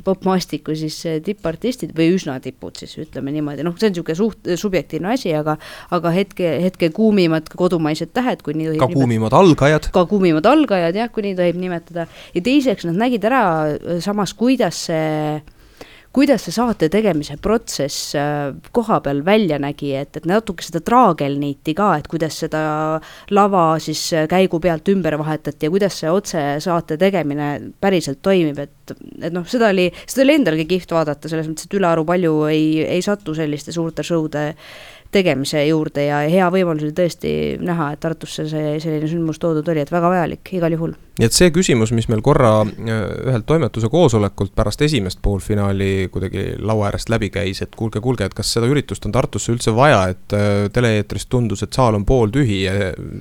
popmaastiku 0.04 0.74
siis 0.78 0.96
tippartistid 1.24 1.94
või 1.96 2.14
üsna 2.16 2.36
tipud 2.42 2.76
siis 2.80 2.96
ütleme 3.00 3.34
niimoodi, 3.34 3.64
noh, 3.66 3.76
see 3.78 3.90
on 3.90 3.94
niisugune 3.94 4.18
suht 4.18 4.52
subjektiivne 4.60 5.14
asi, 5.14 5.32
aga 5.36 5.56
aga 5.94 6.12
hetke, 6.14 6.50
hetke 6.64 6.90
kuumimad 6.94 7.48
kodumaised 7.54 8.14
tähed, 8.16 8.42
kui 8.44 8.56
nii 8.58 8.72
tohib 8.72 8.84
ka 8.84 8.90
kuumimad 8.92 9.36
algajad. 9.36 9.90
ka 9.94 10.06
kuumimad 10.10 10.46
algajad 10.50 10.98
jah, 10.98 11.10
kui 11.14 11.26
nii 11.28 11.38
tohib 11.38 11.60
nimetada, 11.60 12.08
ja 12.34 12.44
teiseks 12.44 12.88
nad 12.88 12.98
nägid 13.06 13.24
ära 13.28 13.44
samas, 14.04 14.34
kuidas 14.38 14.86
see 14.88 15.42
kuidas 16.14 16.44
see 16.46 16.54
saate 16.54 16.88
tegemise 16.92 17.36
protsess 17.42 18.14
äh, 18.18 18.52
koha 18.74 19.00
peal 19.02 19.24
välja 19.26 19.58
nägi, 19.62 19.90
et, 19.98 20.20
et 20.20 20.28
natuke 20.30 20.62
seda 20.62 20.82
traagelniiti 20.84 21.74
ka, 21.74 21.90
et 21.98 22.08
kuidas 22.10 22.38
seda 22.44 22.62
lava 23.34 23.64
siis 23.82 24.02
äh, 24.14 24.28
käigu 24.30 24.60
pealt 24.62 24.88
ümber 24.92 25.18
vahetati 25.18 25.66
ja 25.66 25.74
kuidas 25.74 25.98
see 26.02 26.12
otsesaate 26.12 26.98
tegemine 27.00 27.50
päriselt 27.82 28.22
toimib, 28.22 28.60
et, 28.62 28.94
et 29.20 29.34
noh, 29.34 29.46
seda 29.50 29.72
oli, 29.74 29.88
seda 30.06 30.26
oli 30.26 30.38
endalgi 30.38 30.68
kihvt 30.70 30.94
vaadata, 30.94 31.30
selles 31.30 31.50
mõttes, 31.50 31.66
et 31.66 31.78
ülearu 31.80 32.06
palju 32.06 32.36
ei, 32.52 32.68
ei 32.86 33.02
satu 33.02 33.34
selliste 33.34 33.74
suurte 33.74 34.06
show'de 34.06 34.52
tegemise 35.14 35.62
juurde 35.66 36.08
ja 36.08 36.22
hea 36.30 36.46
võimalus 36.50 36.86
oli 36.88 36.94
tõesti 36.96 37.32
näha, 37.62 37.92
et 37.94 38.02
Tartusse 38.02 38.46
see 38.50 38.76
selline 38.82 39.10
sündmus 39.10 39.38
toodud 39.42 39.68
oli, 39.70 39.84
et 39.84 39.92
väga 39.94 40.10
vajalik 40.10 40.54
igal 40.58 40.74
juhul. 40.74 40.94
Nii 41.18 41.28
et 41.28 41.34
see 41.36 41.50
küsimus, 41.54 41.92
mis 41.94 42.08
meil 42.10 42.22
korra 42.26 42.64
äh, 42.64 43.02
ühelt 43.28 43.46
toimetuse 43.46 43.86
koosolekult 43.92 44.54
pärast 44.56 44.82
esimest 44.82 45.20
poolfinaali 45.22 46.08
kuidagi 46.12 46.46
laua 46.58 46.88
äärest 46.88 47.12
läbi 47.12 47.30
käis, 47.34 47.62
et 47.62 47.76
kuulge, 47.78 48.02
kuulge, 48.02 48.26
et 48.26 48.34
kas 48.34 48.50
seda 48.56 48.66
üritust 48.70 49.06
on 49.06 49.14
Tartusse 49.14 49.52
üldse 49.54 49.74
vaja, 49.76 50.00
et 50.10 50.34
äh, 50.34 50.50
tele-eetrist 50.74 51.30
tundus, 51.30 51.62
et 51.62 51.76
saal 51.76 51.94
on 52.00 52.06
pooltühi 52.08 52.64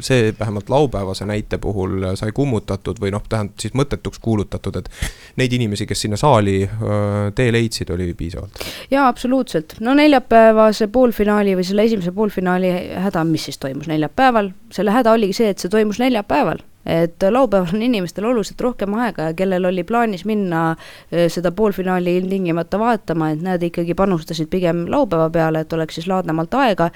see 0.01 0.33
vähemalt 0.39 0.73
laupäevase 0.73 1.27
näite 1.29 1.59
puhul 1.61 2.09
sai 2.17 2.33
kummutatud 2.33 2.97
või 3.01 3.13
noh, 3.13 3.21
tähendab 3.29 3.61
siis 3.61 3.75
mõttetuks 3.77 4.21
kuulutatud, 4.23 4.81
et 4.81 4.89
neid 5.37 5.53
inimesi, 5.53 5.85
kes 5.89 6.05
sinna 6.07 6.17
saali 6.17 6.63
äh, 6.65 7.29
tee 7.37 7.53
leidsid, 7.53 7.93
oli 7.93 8.09
piisavalt? 8.17 8.65
jaa, 8.91 9.05
absoluutselt, 9.07 9.77
no 9.85 9.93
neljapäevase 9.97 10.89
poolfinaali 10.89 11.53
või 11.59 11.69
selle 11.69 11.85
esimese 11.85 12.11
poolfinaali 12.11 12.73
häda, 13.05 13.21
mis 13.29 13.49
siis 13.51 13.61
toimus 13.61 13.85
neljapäeval, 13.91 14.49
selle 14.73 14.97
häda 14.97 15.13
oligi 15.13 15.37
see, 15.43 15.53
et 15.53 15.61
see 15.61 15.69
toimus 15.69 16.01
neljapäeval 16.01 16.65
et 16.85 17.23
laupäeval 17.29 17.75
on 17.75 17.81
inimestel 17.81 18.25
oluliselt 18.25 18.61
rohkem 18.61 18.93
aega 18.99 19.29
ja 19.29 19.33
kellel 19.33 19.65
oli 19.65 19.83
plaanis 19.87 20.25
minna 20.27 20.75
e, 21.11 21.29
seda 21.31 21.51
poolfinaali 21.55 22.17
ilmtingimata 22.17 22.79
vaatama, 22.79 23.29
et 23.31 23.43
nad 23.43 23.63
ikkagi 23.63 23.95
panustasid 23.95 24.49
pigem 24.51 24.85
laupäeva 24.91 25.29
peale, 25.29 25.63
et 25.63 25.73
oleks 25.73 25.95
siis 25.99 26.07
laadnemalt 26.11 26.53
aega. 26.53 26.89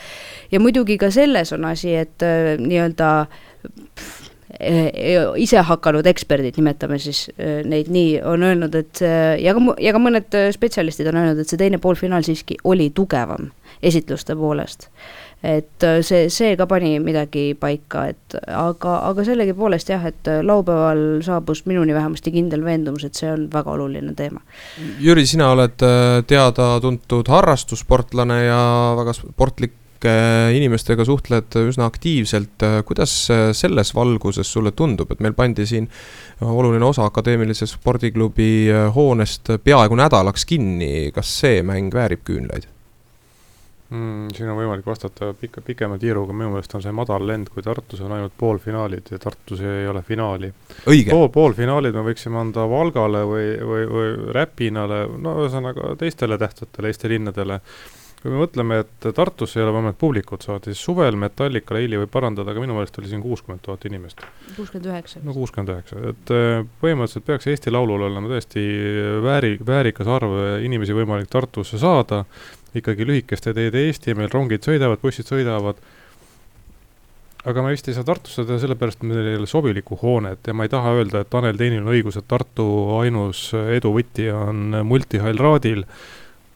ja 0.52 0.60
muidugi 0.60 0.98
ka 0.98 1.12
selles 1.12 1.54
on 1.54 1.66
asi, 1.66 1.96
et 1.96 2.24
e, 2.24 2.58
nii-öelda 2.60 3.12
e, 4.60 4.74
ise 5.38 5.64
hakanud 5.70 6.08
eksperdid, 6.08 6.60
nimetame 6.60 7.00
siis 7.00 7.30
neid 7.38 7.88
nii, 7.92 8.20
on 8.28 8.44
öelnud, 8.44 8.76
et 8.76 9.04
ja 9.40 9.56
ka, 9.56 9.78
ja 9.80 9.96
ka 9.96 10.04
mõned 10.04 10.42
spetsialistid 10.56 11.08
on 11.08 11.22
öelnud, 11.22 11.40
et 11.40 11.48
see 11.48 11.60
teine 11.60 11.80
poolfinaal 11.80 12.28
siiski 12.28 12.60
oli 12.64 12.90
tugevam 12.96 13.54
esitluste 13.84 14.36
poolest. 14.36 14.90
Et 15.44 15.84
äh, 15.84 16.00
see, 16.02 16.30
see 16.34 16.56
ka 16.58 16.66
pani 16.70 16.98
midagi 17.04 17.52
paika, 17.60 18.08
et 18.10 18.38
aga, 18.50 18.98
aga 19.10 19.26
sellegipoolest 19.28 19.92
jah, 19.94 20.06
et 20.10 20.30
äh, 20.32 20.42
laupäeval 20.46 21.22
saabus 21.26 21.66
minuni 21.70 21.94
vähemasti 21.94 22.34
kindel 22.34 22.66
veendumus, 22.66 23.06
et 23.06 23.18
see 23.18 23.30
on 23.30 23.46
väga 23.54 23.76
oluline 23.76 24.16
teema. 24.18 24.42
Jüri, 25.04 25.28
sina 25.30 25.52
oled 25.54 25.86
äh, 25.86 26.22
teada-tuntud 26.28 27.30
harrastussportlane 27.34 28.40
ja 28.48 28.62
väga 28.98 29.18
sportlik 29.18 29.84
inimestega 29.98 31.02
suhtled 31.08 31.56
üsna 31.58 31.88
aktiivselt, 31.90 32.62
kuidas 32.86 33.16
selles 33.58 33.90
valguses 33.98 34.52
sulle 34.54 34.70
tundub, 34.78 35.10
et 35.10 35.24
meil 35.26 35.34
pandi 35.34 35.66
siin 35.66 35.90
oluline 36.46 36.86
osa 36.86 37.08
Akadeemilise 37.10 37.66
Spordiklubi 37.66 38.70
hoonest 38.94 39.56
peaaegu 39.66 39.98
nädalaks 39.98 40.46
kinni, 40.46 41.10
kas 41.18 41.34
see 41.42 41.66
mäng 41.66 41.90
väärib 41.98 42.22
küünlaid? 42.30 42.70
Mm,? 43.90 44.30
siin 44.36 44.50
on 44.52 44.58
võimalik 44.60 44.86
vastata 44.88 45.32
pika, 45.38 45.62
pikema 45.66 45.98
tiiruga, 46.02 46.36
minu 46.36 46.54
meelest 46.54 46.76
on 46.78 46.84
see 46.84 46.96
madal 46.96 47.26
lend, 47.28 47.52
kui 47.54 47.66
Tartus 47.66 48.02
on 48.06 48.16
ainult 48.16 48.36
poolfinaalid 48.38 49.12
ja 49.12 49.20
Tartus 49.22 49.62
ei 49.62 49.88
ole 49.88 50.04
finaali. 50.08 50.52
Pool, 50.86 51.30
poolfinaalid 51.34 51.96
me 51.96 52.06
võiksime 52.10 52.42
anda 52.42 52.68
Valgale 52.70 53.24
või, 53.28 53.52
või, 53.72 53.86
või 53.92 54.34
Räpinale, 54.38 55.04
no 55.24 55.38
ühesõnaga 55.44 55.96
teistele 56.00 56.40
tähtsatele 56.42 56.92
Eesti 56.94 57.16
linnadele 57.16 57.62
kui 58.22 58.34
me 58.34 58.40
mõtleme, 58.42 58.80
et 58.82 59.08
Tartus 59.16 59.54
ei 59.58 59.64
ole 59.64 59.74
vähemalt 59.76 60.00
publikut 60.02 60.46
saada, 60.46 60.72
siis 60.72 60.82
suvel 60.84 61.18
Metallica 61.20 61.76
Leili 61.78 62.00
võib 62.02 62.12
parandada, 62.14 62.52
aga 62.52 62.64
minu 62.64 62.78
meelest 62.78 62.98
oli 63.02 63.12
siin 63.12 63.22
kuuskümmend 63.22 63.62
tuhat 63.66 63.86
inimest. 63.90 64.24
kuuskümmend 64.56 64.90
üheksa. 64.90 65.22
no 65.26 65.36
kuuskümmend 65.38 65.74
üheksa, 65.76 66.02
et 66.14 66.34
äh, 66.34 66.64
põhimõtteliselt 66.82 67.28
peaks 67.28 67.52
Eesti 67.54 67.74
Laulul 67.74 68.08
olema 68.10 68.32
tõesti 68.32 68.66
vääri, 69.24 69.54
väärikas 69.66 70.10
arv 70.18 70.34
inimesi 70.66 70.98
võimalik 70.98 71.30
Tartusse 71.32 71.80
saada. 71.82 72.26
Ikkagi 72.78 73.06
lühikeste 73.08 73.54
teede 73.58 73.86
Eesti, 73.88 74.14
meil 74.18 74.30
rongid 74.30 74.66
sõidavad, 74.66 75.00
bussid 75.02 75.30
sõidavad, 75.30 75.80
aga 77.48 77.64
me 77.64 77.72
vist 77.74 77.88
ei 77.88 77.96
saa 77.96 78.06
Tartusse 78.08 78.44
teha 78.46 78.60
sellepärast, 78.62 79.02
et 79.02 79.08
meil 79.08 79.32
ei 79.32 79.40
ole 79.40 79.48
sobilikku 79.50 79.98
hoonet. 80.02 80.48
Ja 80.48 80.56
ma 80.58 80.68
ei 80.68 80.72
taha 80.74 80.94
öelda, 81.00 81.24
et 81.24 81.30
Tanel 81.32 81.58
Teinil 81.60 81.86
on 81.86 81.94
õigus, 81.94 82.20
et 82.20 82.28
Tartu 82.28 82.68
ainus 83.00 83.50
eduvõti 83.78 84.28
on 84.34 84.82
multihall 84.88 85.40
Raadil, 85.42 85.86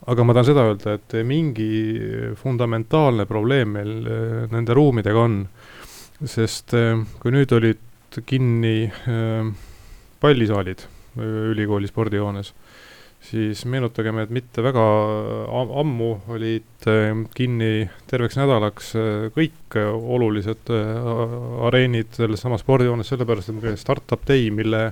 aga 0.09 0.23
ma 0.25 0.33
tahan 0.33 0.47
seda 0.47 0.65
öelda, 0.69 0.95
et 0.97 1.15
mingi 1.27 1.69
fundamentaalne 2.39 3.27
probleem 3.29 3.75
meil 3.77 3.93
äh, 4.09 4.37
nende 4.51 4.75
ruumidega 4.77 5.25
on, 5.27 5.41
sest 6.25 6.73
äh, 6.77 6.95
kui 7.21 7.33
nüüd 7.35 7.53
olid 7.57 8.21
kinni 8.27 8.75
äh, 8.89 9.51
pallisaalid 10.21 10.87
ülikooli 11.21 11.89
spordihoones 11.89 12.53
siis 13.21 13.65
meenutagem, 13.69 14.17
et 14.23 14.31
mitte 14.33 14.63
väga 14.65 14.81
ammu 15.51 16.07
olid 16.33 16.85
kinni 17.35 17.83
terveks 18.09 18.37
nädalaks 18.39 18.93
kõik 19.35 19.75
olulised 19.91 20.71
areenid 21.67 22.15
selles 22.17 22.41
samas 22.41 22.63
spordihoones, 22.63 23.11
sellepärast 23.11 23.51
et 23.51 23.59
meil 23.59 23.77
startup 23.77 24.23
day, 24.25 24.47
mille 24.55 24.87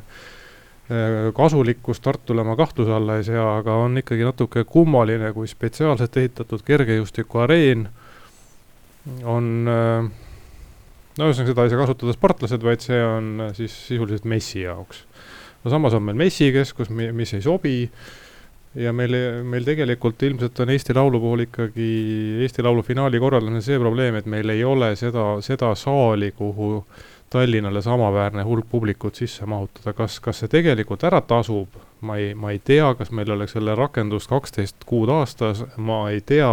kasulikkus 1.37 1.99
Tartule 2.01 2.43
ma 2.43 2.55
kahtluse 2.57 2.93
alla 2.95 3.19
ei 3.19 3.25
sea, 3.27 3.45
aga 3.59 3.75
on 3.83 3.99
ikkagi 4.01 4.25
natuke 4.25 4.63
kummaline, 4.65 5.29
kui 5.35 5.47
spetsiaalselt 5.47 6.17
ehitatud 6.17 6.63
kergejõustikuareen 6.65 7.85
on 9.29 9.51
no 11.19 11.27
ühesõnaga, 11.27 11.51
seda 11.51 11.65
ei 11.65 11.73
saa 11.73 11.81
kasutada 11.83 12.15
sportlased, 12.15 12.63
vaid 12.65 12.83
see 12.85 12.99
on 13.03 13.45
siis 13.57 13.75
sisuliselt 13.89 14.25
messi 14.29 14.63
jaoks. 14.63 15.03
no 15.63 15.73
samas 15.73 15.93
on 15.97 16.05
meil 16.07 16.17
messikeskus, 16.19 16.89
mis 16.89 17.33
ei 17.35 17.43
sobi 17.43 17.75
ja 18.79 18.93
meil, 18.95 19.15
meil 19.43 19.65
tegelikult 19.67 20.21
ilmselt 20.23 20.59
on 20.63 20.71
Eesti 20.73 20.95
Laulu 20.95 21.19
puhul 21.19 21.45
ikkagi, 21.47 21.89
Eesti 22.45 22.63
Laulu 22.63 22.83
finaali 22.85 23.19
korraldamine 23.19 23.61
see 23.65 23.79
probleem, 23.81 24.19
et 24.19 24.29
meil 24.29 24.53
ei 24.53 24.63
ole 24.63 24.93
seda, 24.99 25.31
seda 25.45 25.73
saali, 25.75 26.31
kuhu 26.37 26.83
Tallinnale 27.29 27.81
samaväärne 27.85 28.43
hulk 28.43 28.65
publikut 28.71 29.19
sisse 29.19 29.45
mahutada, 29.45 29.93
kas, 29.93 30.17
kas 30.23 30.41
see 30.41 30.49
tegelikult 30.49 31.03
ära 31.05 31.21
tasub, 31.21 31.75
ma 32.01 32.17
ei, 32.17 32.33
ma 32.33 32.53
ei 32.53 32.61
tea, 32.65 32.87
kas 32.97 33.11
meil 33.13 33.29
oleks 33.35 33.53
selle 33.57 33.75
rakendust 33.77 34.31
kaksteist 34.31 34.87
kuud 34.89 35.11
aastas, 35.13 35.61
ma 35.77 36.01
ei 36.09 36.23
tea, 36.25 36.49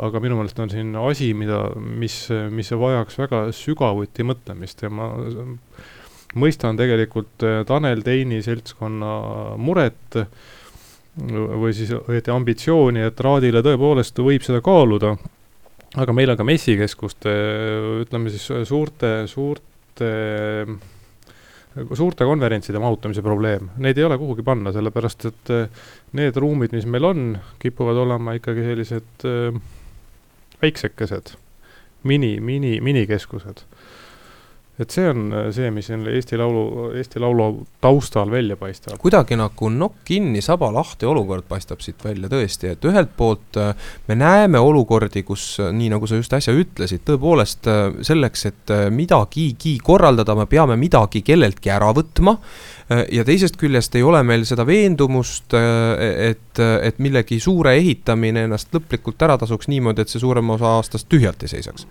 aga 0.00 0.22
minu 0.24 0.38
meelest 0.38 0.60
on 0.64 0.72
siin 0.72 0.94
asi, 0.96 1.32
mida, 1.36 1.66
mis, 1.76 2.22
mis 2.54 2.72
vajaks 2.72 3.20
väga 3.20 3.42
sügavuti 3.56 4.24
mõtlemist 4.24 4.86
ja 4.86 4.92
ma 4.92 5.10
mõistan 6.40 6.78
tegelikult 6.78 7.44
Tanel 7.68 8.04
Teini 8.06 8.40
seltskonna 8.46 9.12
muret 9.60 10.20
või 11.20 11.74
siis 11.76 11.90
õieti 11.98 12.32
ambitsiooni, 12.32 13.02
et 13.04 13.20
Raadile 13.20 13.60
tõepoolest 13.66 14.22
võib 14.24 14.46
seda 14.46 14.62
kaaluda, 14.64 15.16
aga 16.00 16.14
meil 16.16 16.32
on 16.32 16.38
ka 16.38 16.46
messikeskuste, 16.46 17.34
ütleme 18.06 18.32
siis 18.32 18.46
suurte, 18.70 19.26
suurte 19.28 19.69
suurte 21.94 22.26
konverentside 22.26 22.80
mahutamise 22.82 23.22
probleem, 23.22 23.70
neid 23.78 23.98
ei 23.98 24.06
ole 24.06 24.18
kuhugi 24.18 24.42
panna, 24.46 24.72
sellepärast 24.74 25.26
et 25.30 25.52
need 26.18 26.40
ruumid, 26.42 26.74
mis 26.74 26.88
meil 26.90 27.06
on, 27.06 27.28
kipuvad 27.62 28.00
olema 28.02 28.34
ikkagi 28.38 28.64
sellised 28.66 29.26
äh, 29.28 29.60
väiksekesed, 30.62 31.34
mini, 32.10 32.34
mini, 32.44 32.78
minikeskused 32.84 33.64
et 34.80 34.94
see 34.94 35.08
on 35.10 35.28
äh, 35.34 35.48
see, 35.54 35.68
mis 35.74 35.90
siin 35.90 36.06
Eesti 36.08 36.38
Laulu, 36.40 36.90
Eesti 36.96 37.20
Laulu 37.20 37.48
taustal 37.82 38.30
välja 38.32 38.56
paistab. 38.56 38.96
kuidagi 39.02 39.36
nagu 39.36 39.68
nokk 39.72 40.00
kinni, 40.08 40.40
saba 40.44 40.70
lahti 40.72 41.08
olukord 41.08 41.44
paistab 41.48 41.82
siit 41.84 42.00
välja 42.04 42.30
tõesti, 42.32 42.72
et 42.72 42.84
ühelt 42.88 43.12
poolt 43.16 43.58
äh, 43.60 43.74
me 44.08 44.16
näeme 44.18 44.60
olukordi, 44.62 45.22
kus 45.26 45.44
äh, 45.60 45.72
nii 45.76 45.90
nagu 45.92 46.08
sa 46.08 46.20
just 46.20 46.32
äsja 46.36 46.54
ütlesid, 46.56 47.04
tõepoolest 47.08 47.68
selleks, 48.06 48.46
et 48.48 48.72
midagigi 48.94 49.76
korraldada, 49.84 50.34
me 50.38 50.46
peame 50.50 50.76
midagi 50.80 51.22
kelleltki 51.26 51.72
ära 51.72 51.90
võtma. 51.96 52.36
ja 53.12 53.22
teisest 53.24 53.56
küljest 53.60 53.94
ei 53.94 54.02
ole 54.02 54.22
meil 54.26 54.44
seda 54.48 54.64
veendumust, 54.66 55.54
et, 55.54 56.58
et 56.58 56.98
millegi 56.98 57.38
suure 57.40 57.76
ehitamine 57.78 58.46
ennast 58.48 58.74
lõplikult 58.74 59.22
ära 59.22 59.36
tasuks 59.38 59.68
niimoodi, 59.70 60.02
et 60.02 60.10
see 60.12 60.22
suurem 60.22 60.50
osa 60.56 60.72
aastast 60.78 61.08
tühjalt 61.10 61.42
ei 61.46 61.52
seisaks 61.52 61.86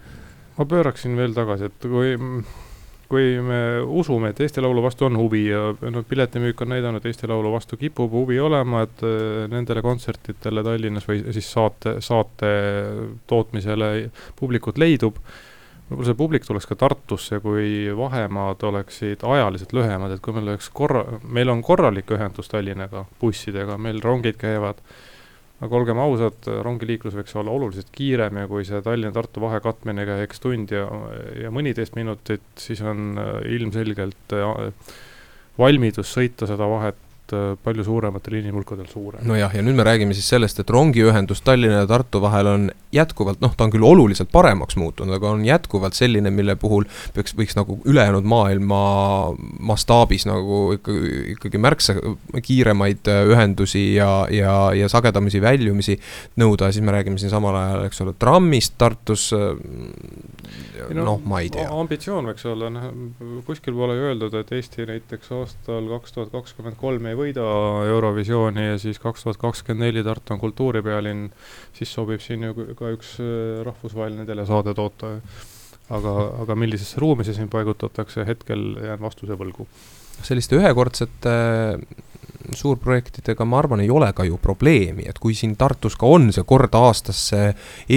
ma 0.60 0.68
pööraksin 0.68 1.16
veel 1.16 1.32
tagasi, 1.38 1.70
et 1.70 1.88
kui 1.88 2.18
kui 3.10 3.40
me 3.42 3.60
usume, 3.82 4.30
et 4.30 4.40
Eesti 4.46 4.62
Laulu 4.62 4.84
vastu 4.86 5.08
on 5.08 5.18
huvi 5.18 5.48
ja 5.48 5.72
noh, 5.74 6.06
piletimüük 6.06 6.62
on 6.62 6.70
näidanud, 6.76 7.06
Eesti 7.10 7.30
Laulu 7.30 7.52
vastu 7.56 7.78
kipub 7.82 8.14
huvi 8.14 8.40
olema, 8.40 8.84
et 8.86 9.04
äh, 9.06 9.46
nendele 9.50 9.82
kontsertidele 9.86 10.64
Tallinnas 10.66 11.08
või 11.10 11.24
siis 11.34 11.50
saate, 11.50 11.98
saate 12.06 12.52
tootmisele 13.30 13.92
publikut 14.40 14.78
leidub, 14.82 15.18
võib-olla 15.90 16.06
see 16.06 16.20
publik 16.20 16.46
tuleks 16.46 16.70
ka 16.70 16.78
Tartusse, 16.78 17.40
kui 17.42 17.90
vahemaad 17.98 18.64
oleksid 18.70 19.26
ajaliselt 19.26 19.74
lühemad, 19.74 20.14
et 20.14 20.22
kui 20.22 20.36
meil 20.38 20.54
oleks 20.54 20.70
korra, 20.70 21.02
meil 21.26 21.50
on 21.50 21.64
korralik 21.66 22.14
ühendus 22.14 22.52
Tallinnaga 22.52 23.08
bussidega, 23.22 23.78
meil 23.82 24.02
rongid 24.06 24.38
käivad 24.38 24.84
aga 25.60 25.76
olgem 25.76 26.00
ausad, 26.00 26.48
rongiliiklus 26.64 27.18
võiks 27.18 27.36
olla 27.40 27.52
oluliselt 27.52 27.90
kiirem 27.96 28.40
ja 28.42 28.48
kui 28.48 28.64
see 28.68 28.80
Tallinna-Tartu 28.84 29.44
vahe 29.44 29.60
katmine 29.64 30.06
käiks 30.08 30.40
tund 30.44 30.72
ja, 30.72 30.86
ja 31.44 31.52
mõniteist 31.52 31.98
minutit, 32.00 32.46
siis 32.60 32.82
on 32.86 33.20
äh, 33.20 33.36
ilmselgelt 33.58 34.36
äh, 34.38 34.96
valmidus 35.60 36.14
sõita 36.16 36.48
seda 36.48 36.70
vahet 36.72 37.09
Äh, 37.34 37.58
palju 37.64 37.84
suurematel 37.84 38.40
inimhulkadel 38.40 38.88
suurem. 38.90 39.22
nojah, 39.28 39.54
ja 39.54 39.62
nüüd 39.62 39.78
me 39.78 39.84
räägime 39.86 40.16
siis 40.18 40.30
sellest, 40.32 40.60
et 40.62 40.70
rongiühendus 40.74 41.44
Tallinna 41.46 41.84
ja 41.84 41.88
Tartu 41.90 42.22
vahel 42.24 42.48
on 42.50 42.64
jätkuvalt, 42.96 43.42
noh, 43.44 43.54
ta 43.58 43.68
on 43.68 43.74
küll 43.74 43.86
oluliselt 43.86 44.32
paremaks 44.34 44.78
muutunud, 44.80 45.14
aga 45.14 45.34
on 45.36 45.44
jätkuvalt 45.46 45.98
selline, 45.98 46.32
mille 46.34 46.56
puhul 46.58 46.88
peaks, 47.14 47.36
võiks 47.38 47.54
nagu 47.58 47.78
ülejäänud 47.86 48.26
maailma 48.26 48.80
mastaabis 49.60 50.26
nagu 50.30 50.62
ikkagi, 50.80 51.12
ikkagi 51.36 51.62
märksa 51.62 51.98
kiiremaid 52.46 53.12
äh, 53.12 53.22
ühendusi 53.30 53.84
ja, 53.94 54.10
ja, 54.34 54.56
ja 54.74 54.90
sagedamisi 54.90 55.42
väljumisi 55.44 56.00
nõuda, 56.42 56.72
siis 56.74 56.86
me 56.86 56.98
räägime 56.98 57.22
siin 57.22 57.34
samal 57.34 57.60
ajal, 57.60 57.86
eks 57.92 58.02
ole, 58.06 58.16
trammist 58.18 58.78
Tartus 58.82 59.30
äh, 59.38 59.54
no, 60.96 61.04
noh, 61.04 61.22
ma 61.30 61.44
ei 61.44 61.54
tea. 61.54 61.70
ambitsioon 61.70 62.32
võiks 62.32 62.48
olla, 62.50 62.74
noh, 62.74 62.90
kuskil 63.46 63.78
pole 63.78 64.00
öeldud, 64.00 64.34
et 64.40 64.58
Eesti 64.58 64.90
näiteks 64.90 65.30
aastal 65.36 65.94
kaks 65.94 66.18
tuhat 66.18 66.34
kakskümmend 66.34 66.80
kolm 66.80 67.06
ei 67.06 67.19
võida 67.20 67.46
Eurovisiooni 67.90 68.66
ja 68.72 68.80
siis 68.82 69.00
kaks 69.02 69.26
tuhat 69.26 69.40
kakskümmend 69.42 69.86
neli 69.86 70.04
Tartu 70.06 70.36
on 70.36 70.42
kultuuripealinn, 70.42 71.30
siis 71.76 71.94
sobib 71.94 72.24
siin 72.24 72.48
ju 72.48 72.74
ka 72.80 72.94
üks 72.96 73.16
äh, 73.24 73.62
rahvusvaheline 73.68 74.28
telesaade 74.30 74.76
toota. 74.78 75.18
aga, 75.90 76.12
aga 76.44 76.56
millisesse 76.56 77.00
ruumi 77.02 77.26
see 77.26 77.34
siin 77.34 77.50
paigutatakse, 77.50 78.22
hetkel 78.28 78.76
jään 78.86 79.02
vastuse 79.02 79.38
võlgu. 79.38 79.66
selliste 80.22 80.58
ühekordsete 80.60 81.36
suurprojektidega, 82.56 83.46
ma 83.46 83.60
arvan, 83.60 83.84
ei 83.84 83.90
ole 83.90 84.12
ka 84.16 84.24
ju 84.28 84.38
probleemi, 84.42 85.06
et 85.10 85.20
kui 85.20 85.36
siin 85.38 85.56
Tartus 85.60 85.98
ka 86.00 86.08
on 86.08 86.30
see 86.36 86.46
kord 86.48 86.76
aastas 86.78 87.22
see 87.32 87.50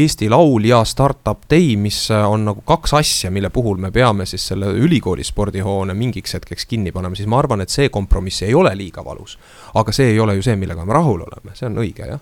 Eesti 0.02 0.28
Laul 0.32 0.66
ja 0.68 0.82
Startup 0.88 1.46
Day, 1.50 1.76
mis 1.76 2.04
on 2.10 2.48
nagu 2.50 2.64
kaks 2.66 2.96
asja, 2.98 3.30
mille 3.30 3.50
puhul 3.54 3.80
me 3.82 3.92
peame 3.94 4.26
siis 4.26 4.46
selle 4.52 4.72
ülikooli 4.82 5.24
spordihoone 5.24 5.94
mingiks 5.94 6.34
hetkeks 6.38 6.66
kinni 6.66 6.92
panema, 6.92 7.18
siis 7.18 7.30
ma 7.30 7.38
arvan, 7.42 7.62
et 7.62 7.72
see 7.72 7.88
kompromiss 7.92 8.42
ei 8.46 8.54
ole 8.54 8.74
liiga 8.76 9.04
valus. 9.04 9.38
aga 9.74 9.92
see 9.92 10.12
ei 10.12 10.20
ole 10.20 10.36
ju 10.36 10.42
see, 10.42 10.56
millega 10.56 10.84
me 10.84 10.92
rahul 10.92 11.24
oleme, 11.24 11.56
see 11.56 11.70
on 11.70 11.80
õige, 11.84 12.06
jah 12.08 12.20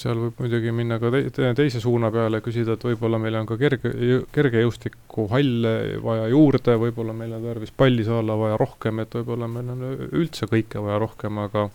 seal 0.00 0.20
võib 0.20 0.40
muidugi 0.40 0.72
minna 0.74 0.98
ka 1.02 1.10
te 1.12 1.50
teise 1.58 1.80
suuna 1.82 2.10
peale, 2.14 2.40
küsida, 2.44 2.76
et 2.76 2.86
võib-olla 2.86 3.20
meil 3.20 3.36
on 3.40 3.48
ka 3.48 3.58
kerge, 3.60 3.92
kergejõustikuhalle 4.34 5.74
vaja 6.04 6.28
juurde, 6.32 6.76
võib-olla 6.80 7.16
meil 7.16 7.36
on 7.36 7.48
tarvis 7.50 7.74
pallisaala 7.76 8.38
vaja 8.40 8.58
rohkem, 8.62 9.02
et 9.04 9.16
võib-olla 9.18 9.48
meil 9.52 9.72
on 9.74 9.86
üldse 10.10 10.48
kõike 10.50 10.82
vaja 10.82 11.00
rohkem, 11.02 11.42
aga 11.44 11.68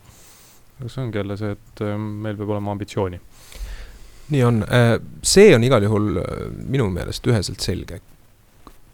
see 0.88 1.04
ongi 1.04 1.22
jälle 1.22 1.38
see, 1.38 1.58
et 1.58 1.84
ähm, 1.86 2.08
meil 2.26 2.40
peab 2.40 2.56
olema 2.56 2.74
ambitsiooni. 2.74 3.20
nii 4.32 4.46
on, 4.48 4.64
äh, 4.64 4.96
see 5.22 5.52
on 5.56 5.64
igal 5.68 5.84
juhul 5.84 6.22
äh, 6.22 6.48
minu 6.72 6.88
meelest 6.94 7.28
üheselt 7.28 7.62
selge. 7.62 8.00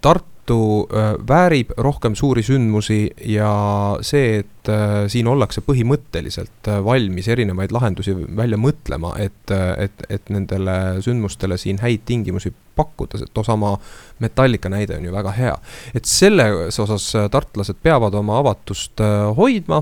Tartu 0.01 0.37
Tartu 0.48 0.88
äh, 0.95 1.16
väärib 1.28 1.72
rohkem 1.78 2.16
suuri 2.16 2.39
sündmusi 2.43 3.10
ja 3.28 3.98
see, 4.02 4.39
et 4.39 4.70
äh, 4.72 5.08
siin 5.12 5.28
ollakse 5.28 5.60
põhimõtteliselt 5.66 6.70
äh, 6.72 6.80
valmis 6.86 7.28
erinevaid 7.28 7.74
lahendusi 7.76 8.14
välja 8.16 8.56
mõtlema, 8.56 9.12
et, 9.20 9.52
et, 9.52 10.06
et 10.10 10.32
nendele 10.32 11.02
sündmustele 11.04 11.58
siin 11.60 11.82
häid 11.84 12.06
tingimusi 12.08 12.54
pakkuda, 12.80 13.20
et 13.26 13.41
osama 13.43 13.74
Metallica 14.24 14.72
näide 14.72 14.95
on 14.95 15.10
ju 15.10 15.12
väga 15.12 15.36
hea. 15.36 15.58
et 15.93 16.06
selles 16.06 16.80
osas 16.80 17.10
tartlased 17.32 17.84
peavad 17.84 18.16
oma 18.16 18.39
avatust 18.39 19.04
hoidma 19.36 19.82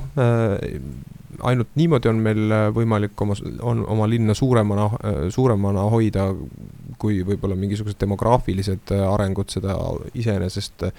ainult 1.46 1.76
niimoodi 1.76 2.10
on 2.10 2.26
meil 2.26 2.58
võimalik 2.74 3.22
oma, 3.22 3.38
on 3.62 3.86
oma 3.86 4.10
linna 4.10 4.34
suuremana, 4.34 4.90
suuremana 5.30 5.90
hoida 5.94 6.32
kui 7.06 7.22
võib-olla 7.28 7.58
mingisugused 7.60 8.00
demograafilised 8.02 8.96
äh, 8.96 9.06
arengud 9.06 9.54
seda 9.54 9.78
iseenesest 10.18 10.88
äh, 10.90 10.92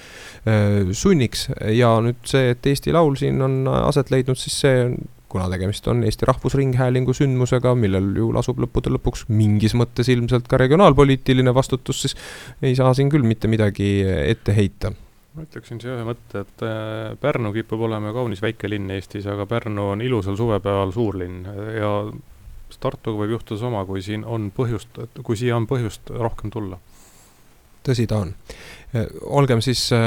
sunniks. 0.94 1.48
ja 1.74 1.96
nüüd 2.04 2.22
see, 2.28 2.54
et 2.54 2.66
Eesti 2.66 2.94
Laul 2.94 3.18
siin 3.20 3.42
on 3.42 3.64
aset 3.66 4.12
leidnud, 4.14 4.38
siis 4.40 4.60
see 4.64 4.90
kuna 5.28 5.48
tegemist 5.52 5.88
on 5.90 6.04
Eesti 6.06 6.28
Rahvusringhäälingu 6.28 7.12
sündmusega, 7.16 7.74
millel 7.76 8.12
ju 8.16 8.30
lasub 8.34 8.60
lõppude 8.62 8.92
lõpuks 8.94 9.26
mingis 9.28 9.74
mõttes 9.76 10.08
ilmselt 10.12 10.46
ka 10.48 10.60
regionaalpoliitiline 10.62 11.52
vastutus, 11.54 12.04
siis 12.06 12.14
ei 12.62 12.78
saa 12.78 12.94
siin 12.94 13.10
küll 13.12 13.26
mitte 13.26 13.50
midagi 13.50 13.98
ette 14.06 14.54
heita 14.56 14.94
ma 15.36 15.44
ütleksin 15.44 15.80
siia 15.82 15.98
ühe 15.98 16.06
mõtte, 16.08 16.46
et 16.46 16.64
äh, 16.64 17.10
Pärnu 17.20 17.52
kipub 17.52 17.82
olema 17.88 18.14
kaunis 18.16 18.40
väike 18.40 18.70
linn 18.72 18.88
Eestis, 18.94 19.26
aga 19.28 19.44
Pärnu 19.50 19.90
on 19.92 20.04
ilusal 20.04 20.38
suvepäeval 20.38 20.94
suurlinn 20.96 21.44
ja 21.76 21.90
Tartuga 22.80 23.22
võib 23.24 23.36
juhtuda 23.36 23.60
sama, 23.60 23.84
kui 23.88 24.02
siin 24.04 24.24
on 24.24 24.50
põhjust, 24.54 24.98
kui 25.24 25.38
siia 25.38 25.56
on 25.56 25.66
põhjust 25.66 26.10
rohkem 26.10 26.50
tulla. 26.52 26.78
tõsi 27.86 28.06
ta 28.10 28.18
on. 28.24 28.34
Äh, 28.94 29.06
olgem 29.22 29.62
siis 29.62 29.88
äh, 29.94 30.00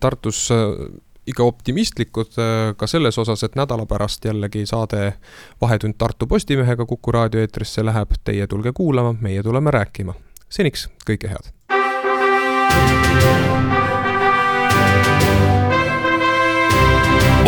Tartus 0.00 0.48
äh, 0.50 0.64
ikka 1.28 1.44
optimistlikud 1.44 2.38
ka 2.76 2.86
selles 2.88 3.18
osas, 3.20 3.42
et 3.44 3.56
nädala 3.56 3.84
pärast 3.86 4.24
jällegi 4.24 4.64
saade 4.66 5.12
Vahetund 5.60 5.98
Tartu 5.98 6.26
Postimehega 6.26 6.86
Kuku 6.88 7.12
raadio 7.12 7.44
eetrisse 7.44 7.84
läheb, 7.84 8.16
teie 8.24 8.46
tulge 8.46 8.72
kuulama, 8.72 9.12
meie 9.20 9.42
tuleme 9.42 9.70
rääkima. 9.70 10.14
seniks 10.48 10.88
kõike 11.04 11.28
head. 11.28 11.52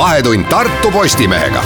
vahetund 0.01 0.45
Tartu 0.49 0.91
Postimehega 0.91 1.65